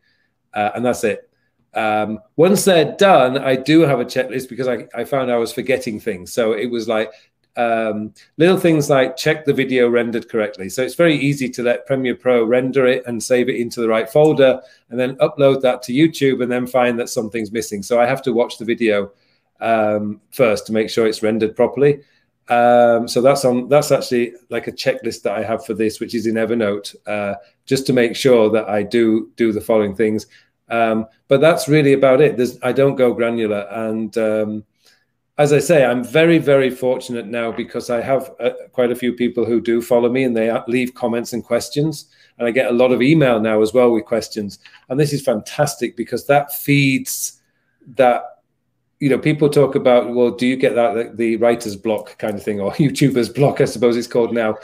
[0.57, 1.30] uh, and that's it.
[1.74, 5.52] Um, once they're done, I do have a checklist because I, I found I was
[5.52, 6.32] forgetting things.
[6.32, 7.12] So it was like
[7.57, 10.70] um, little things like check the video rendered correctly.
[10.70, 13.88] So it's very easy to let Premiere Pro render it and save it into the
[13.88, 17.82] right folder and then upload that to YouTube and then find that something's missing.
[17.82, 19.12] So I have to watch the video
[19.61, 22.00] um, first to make sure it's rendered properly.
[22.48, 23.68] Um, so that's on.
[23.68, 27.34] That's actually like a checklist that I have for this, which is in Evernote, uh,
[27.64, 30.26] just to make sure that I do do the following things.
[30.69, 32.37] Um, but that's really about it.
[32.37, 34.64] There's, I don't go granular, and um,
[35.39, 39.12] as I say, I'm very, very fortunate now because I have uh, quite a few
[39.12, 42.07] people who do follow me and they leave comments and questions.
[42.39, 44.59] And I get a lot of email now as well with questions.
[44.89, 47.43] And this is fantastic because that feeds
[47.97, 48.23] that,
[48.99, 52.35] you know, people talk about, well, do you get that, the, the writer's block kind
[52.35, 54.57] of thing or YouTuber's block, I suppose it's called now.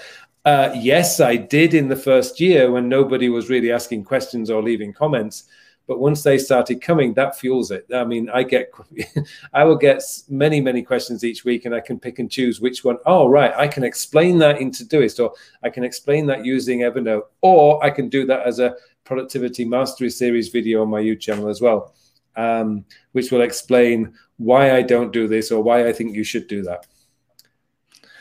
[0.47, 4.63] Uh, yes, I did in the first year when nobody was really asking questions or
[4.63, 5.45] leaving comments.
[5.93, 7.85] But once they started coming, that fuels it.
[7.95, 8.71] I mean, I get,
[9.53, 12.83] I will get many, many questions each week, and I can pick and choose which
[12.83, 12.97] one.
[13.05, 17.25] Oh, right, I can explain that in Todoist, or I can explain that using Evernote,
[17.43, 18.75] or I can do that as a
[19.05, 21.93] productivity mastery series video on my YouTube channel as well,
[22.37, 26.47] um, which will explain why I don't do this or why I think you should
[26.49, 26.87] do that.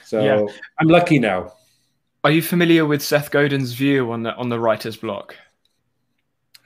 [0.03, 0.53] So yeah.
[0.78, 1.53] I'm lucky now.
[2.26, 5.38] Are you familiar with Seth Godin's view on the on the writer's block?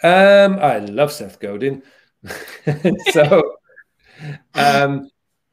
[0.03, 1.83] Um, I love Seth Godin.
[3.11, 3.55] so
[4.53, 5.09] um,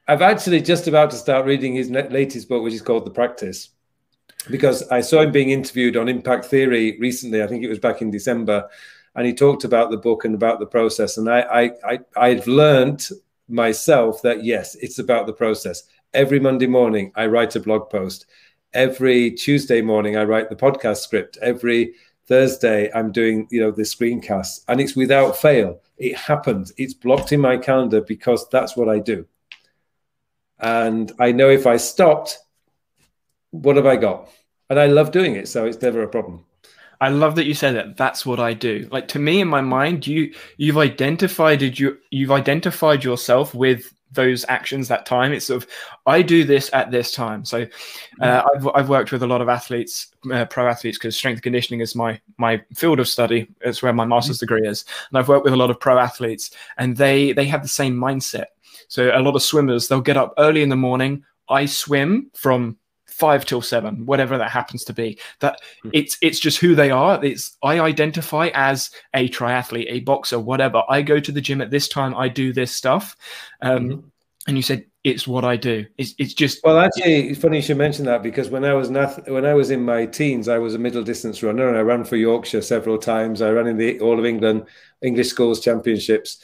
[0.09, 3.71] I've actually just about to start reading his latest book, which is called The Practice,
[4.51, 7.43] because I saw him being interviewed on Impact Theory recently.
[7.43, 8.69] I think it was back in December,
[9.15, 11.19] and he talked about the book and about the process.
[11.19, 13.09] And I, I, I I've learned
[13.49, 15.85] myself that yes, it's about the process.
[16.15, 18.27] Every Monday morning, I write a blog post.
[18.75, 21.39] Every Tuesday morning, I write the podcast script.
[21.43, 21.95] Every
[22.33, 25.81] Thursday, I'm doing, you know, the screencast and it's without fail.
[25.99, 26.73] It happens.
[26.79, 29.27] It's blocked in my calendar because that's what I do.
[30.59, 32.39] And I know if I stopped,
[33.51, 34.31] what have I got?
[34.71, 35.47] And I love doing it.
[35.47, 36.47] So it's never a problem.
[37.03, 37.99] I love that you said that.
[37.99, 38.89] That's what I do.
[38.91, 44.45] Like to me, in my mind, you you've identified you you've identified yourself with those
[44.49, 45.33] actions that time.
[45.33, 45.69] It's sort of
[46.07, 47.45] I do this at this time.
[47.45, 47.67] So
[48.21, 51.81] uh, I've I've worked with a lot of athletes, uh, pro athletes, because strength conditioning
[51.81, 53.49] is my my field of study.
[53.61, 54.55] It's where my master's mm-hmm.
[54.55, 57.63] degree is, and I've worked with a lot of pro athletes, and they they have
[57.63, 58.47] the same mindset.
[58.89, 61.25] So a lot of swimmers, they'll get up early in the morning.
[61.49, 62.77] I swim from
[63.13, 65.19] five till seven, whatever that happens to be.
[65.41, 65.91] That mm.
[65.93, 67.23] it's it's just who they are.
[67.25, 70.83] It's I identify as a triathlete, a boxer, whatever.
[70.89, 72.15] I go to the gym at this time.
[72.17, 73.17] I do this stuff.
[73.61, 74.09] Um, mm-hmm.
[74.49, 75.87] And you said it's what I do.
[75.99, 76.79] It's it's just well.
[76.79, 79.71] Actually, it's funny you should mention that because when I was nath- when I was
[79.71, 82.99] in my teens, I was a middle distance runner and I ran for Yorkshire several
[82.99, 83.43] times.
[83.43, 84.67] I ran in the All of England
[85.03, 86.39] English Schools Championships.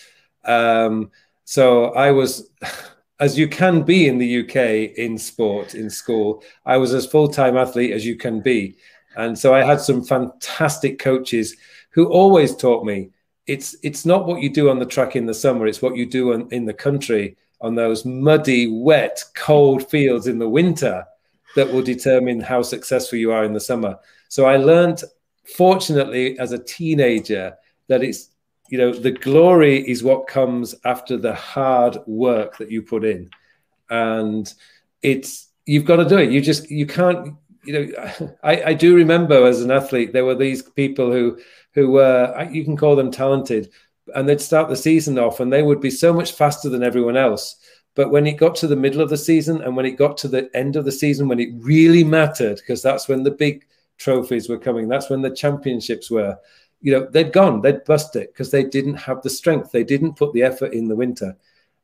[0.45, 1.11] Um,
[1.45, 2.49] so I was
[3.21, 6.43] as you can be in the UK in sport in school.
[6.65, 8.77] I was as full time athlete as you can be,
[9.17, 11.57] and so I had some fantastic coaches
[11.91, 13.11] who always taught me
[13.49, 16.07] it's it's not what you do on the track in the summer; it's what you
[16.07, 21.05] do in, in the country on those muddy, wet, cold fields in the winter
[21.57, 23.99] that will determine how successful you are in the summer.
[24.29, 25.03] So I learned,
[25.57, 27.57] fortunately, as a teenager,
[27.89, 28.29] that it's
[28.69, 33.29] you know the glory is what comes after the hard work that you put in
[33.91, 34.55] and
[35.03, 37.35] it's you've got to do it you just you can't
[37.69, 41.39] you know, I, I do remember as an athlete, there were these people who
[41.75, 43.71] who were you can call them talented,
[44.15, 47.17] and they'd start the season off and they would be so much faster than everyone
[47.17, 47.57] else.
[47.95, 50.29] But when it got to the middle of the season and when it got to
[50.29, 53.67] the end of the season, when it really mattered, because that's when the big
[53.99, 56.39] trophies were coming, that's when the championships were,
[56.81, 59.73] you know, they'd gone, they'd bust it because they didn't have the strength.
[59.73, 61.37] They didn't put the effort in the winter.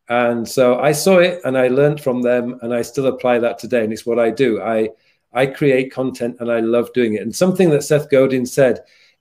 [0.09, 3.59] And so I saw it and I learned from them and I still apply that
[3.59, 3.85] today.
[3.85, 4.63] And it's what I do.
[4.63, 4.91] I
[5.33, 7.23] I create content and I love doing it.
[7.23, 8.81] And something that Seth Godin said,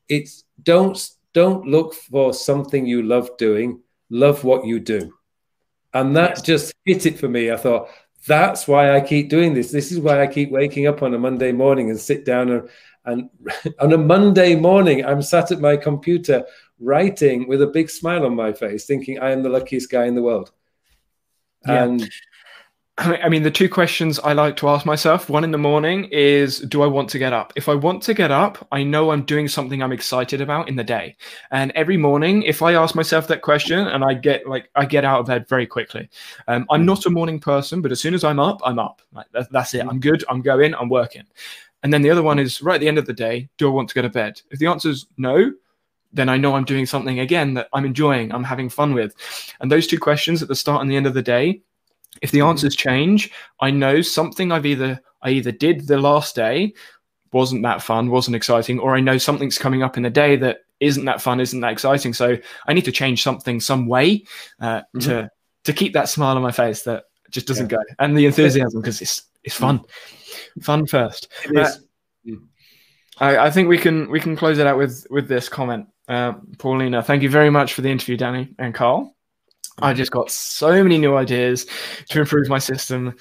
[0.09, 5.13] it's don't don't look for something you love doing, love what you do.
[5.93, 7.51] And that just hit it for me.
[7.51, 7.89] I thought,
[8.28, 9.71] that's why I keep doing this.
[9.71, 12.69] This is why I keep waking up on a Monday morning and sit down and,
[13.05, 13.29] and
[13.79, 16.45] on a Monday morning, I'm sat at my computer
[16.79, 20.15] writing with a big smile on my face, thinking I am the luckiest guy in
[20.15, 20.51] the world.
[21.65, 21.83] Yeah.
[21.83, 22.09] And
[22.99, 26.59] I mean, the two questions I like to ask myself one in the morning is
[26.59, 27.51] Do I want to get up?
[27.55, 30.75] If I want to get up, I know I'm doing something I'm excited about in
[30.75, 31.15] the day.
[31.49, 35.05] And every morning, if I ask myself that question and I get like, I get
[35.05, 36.07] out of bed very quickly.
[36.47, 39.01] Um, I'm not a morning person, but as soon as I'm up, I'm up.
[39.11, 39.87] Like, that, that's it.
[39.87, 40.23] I'm good.
[40.29, 40.75] I'm going.
[40.75, 41.23] I'm working.
[41.84, 43.71] And then the other one is right at the end of the day Do I
[43.71, 44.41] want to go to bed?
[44.49, 45.51] If the answer is no,
[46.11, 49.15] then I know I'm doing something again that I'm enjoying, I'm having fun with.
[49.59, 51.61] And those two questions at the start and the end of the day
[52.21, 56.73] if the answers change, I know something I've either I either did the last day
[57.31, 60.59] wasn't that fun, wasn't exciting, or I know something's coming up in the day that
[60.79, 62.13] isn't that fun, isn't that exciting.
[62.13, 64.25] So I need to change something some way
[64.59, 64.99] uh, mm-hmm.
[64.99, 65.31] to
[65.63, 67.77] to keep that smile on my face that just doesn't yeah.
[67.77, 69.86] go, and the enthusiasm because it's it's fun, mm.
[70.61, 71.31] Fun first.
[71.55, 71.69] Uh.
[73.19, 76.34] I, I, think we can we can close it out with with this comment, uh,
[76.57, 77.03] Paulina.
[77.03, 79.15] Thank you very much for the interview, Danny and Carl.
[79.81, 81.65] I just got so many new ideas
[82.09, 83.15] to improve my system,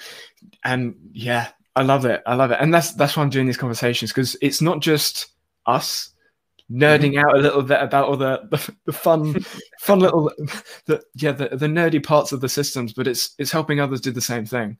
[0.65, 2.23] and yeah, I love it.
[2.27, 5.29] I love it, and that's that's why I'm doing these conversations because it's not just
[5.67, 6.11] us
[6.71, 9.35] nerding out a little bit about all the the, the fun
[9.81, 10.31] fun little
[10.87, 14.11] the yeah the, the nerdy parts of the systems, but it's it's helping others do
[14.11, 14.79] the same thing.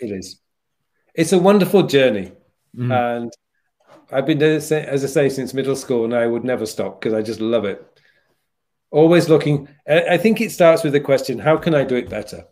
[0.00, 0.40] It is.
[1.18, 2.30] It's a wonderful journey,
[2.76, 2.92] mm.
[2.92, 3.32] and
[4.12, 7.00] I've been doing it, as I say since middle school, and I would never stop
[7.00, 7.84] because I just love it.
[8.92, 12.44] Always looking i think it starts with the question how can i do it better?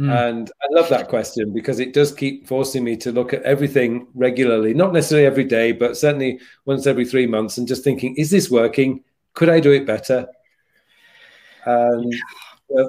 [0.00, 0.28] Mm.
[0.28, 4.06] and i love that question because it does keep forcing me to look at everything
[4.14, 8.30] regularly not necessarily every day but certainly once every three months and just thinking is
[8.30, 9.04] this working?
[9.34, 10.28] Could i do it better?
[11.66, 12.14] And
[12.74, 12.84] uh,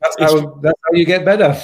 [0.00, 1.60] that's, how, that's how you get better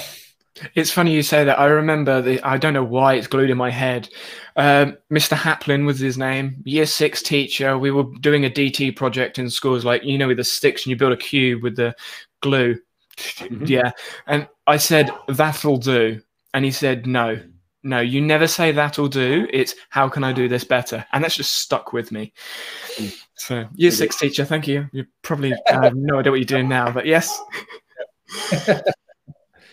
[0.75, 1.59] it's funny you say that.
[1.59, 2.41] I remember the.
[2.41, 4.09] I don't know why it's glued in my head.
[4.55, 5.35] Um, Mr.
[5.35, 6.61] Haplin was his name.
[6.65, 7.77] Year six teacher.
[7.77, 10.91] We were doing a DT project in schools, like you know, with the sticks, and
[10.91, 11.95] you build a cube with the
[12.41, 12.79] glue.
[13.17, 13.65] Mm-hmm.
[13.65, 13.91] Yeah,
[14.27, 16.21] and I said that'll do,
[16.53, 17.39] and he said no,
[17.83, 17.99] no.
[17.99, 19.47] You never say that'll do.
[19.51, 22.33] It's how can I do this better, and that's just stuck with me.
[23.35, 24.87] So, year six teacher, thank you.
[24.91, 27.39] You probably have no idea what you're doing now, but yes.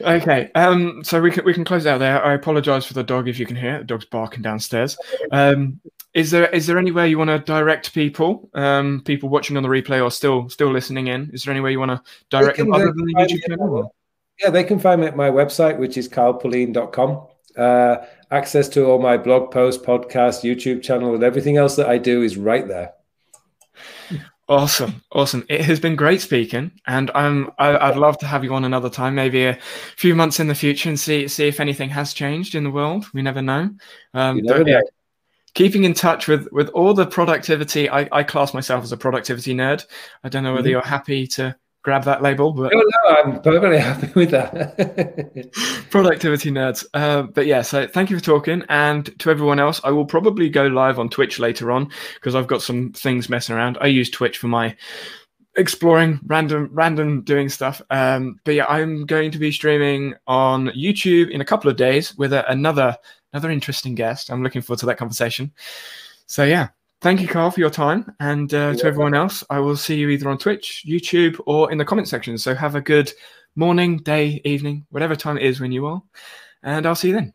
[0.01, 2.24] Okay, um, so we can we can close out there.
[2.24, 3.78] I apologise for the dog if you can hear it.
[3.80, 4.97] The dog's barking downstairs.
[5.30, 5.80] Um,
[6.14, 9.68] is there is there anywhere you want to direct people, um, people watching on the
[9.68, 11.30] replay or still still listening in?
[11.32, 13.95] Is there anywhere you want to direct them other than the YouTube channel?
[14.42, 17.26] Yeah, they can find me at my website, which is carlpullein.com.
[17.57, 17.97] Uh,
[18.32, 22.22] access to all my blog posts, podcast, YouTube channel, and everything else that I do
[22.22, 22.92] is right there.
[24.47, 25.47] Awesome, awesome.
[25.49, 28.90] It has been great speaking, and I'm I, would love to have you on another
[28.90, 29.59] time, maybe a
[29.97, 33.07] few months in the future, and see see if anything has changed in the world.
[33.14, 33.70] We never know.
[34.12, 34.82] Um, never know.
[35.55, 37.88] Keeping in touch with with all the productivity.
[37.88, 39.86] I, I class myself as a productivity nerd.
[40.24, 40.72] I don't know whether mm-hmm.
[40.72, 42.53] you're happy to grab that label.
[42.53, 45.87] But no, no, I'm perfectly happy with that.
[45.91, 46.85] Productivity nerds.
[46.95, 48.64] Uh, but yeah, so thank you for talking.
[48.68, 52.49] And to everyone else, I will probably go live on Twitch later on because I've
[52.49, 53.78] got some things messing around.
[53.80, 54.74] I use Twitch for my
[55.57, 61.30] exploring random random doing stuff um but yeah i'm going to be streaming on youtube
[61.30, 62.97] in a couple of days with a, another
[63.32, 65.53] another interesting guest i'm looking forward to that conversation
[66.26, 66.66] so yeah
[67.05, 68.11] Thank you, Carl, for your time.
[68.18, 71.76] And uh, to everyone else, I will see you either on Twitch, YouTube, or in
[71.76, 72.38] the comment section.
[72.38, 73.12] So have a good
[73.57, 76.02] morning, day, evening, whatever time it is when you are.
[76.62, 77.32] And I'll see you then.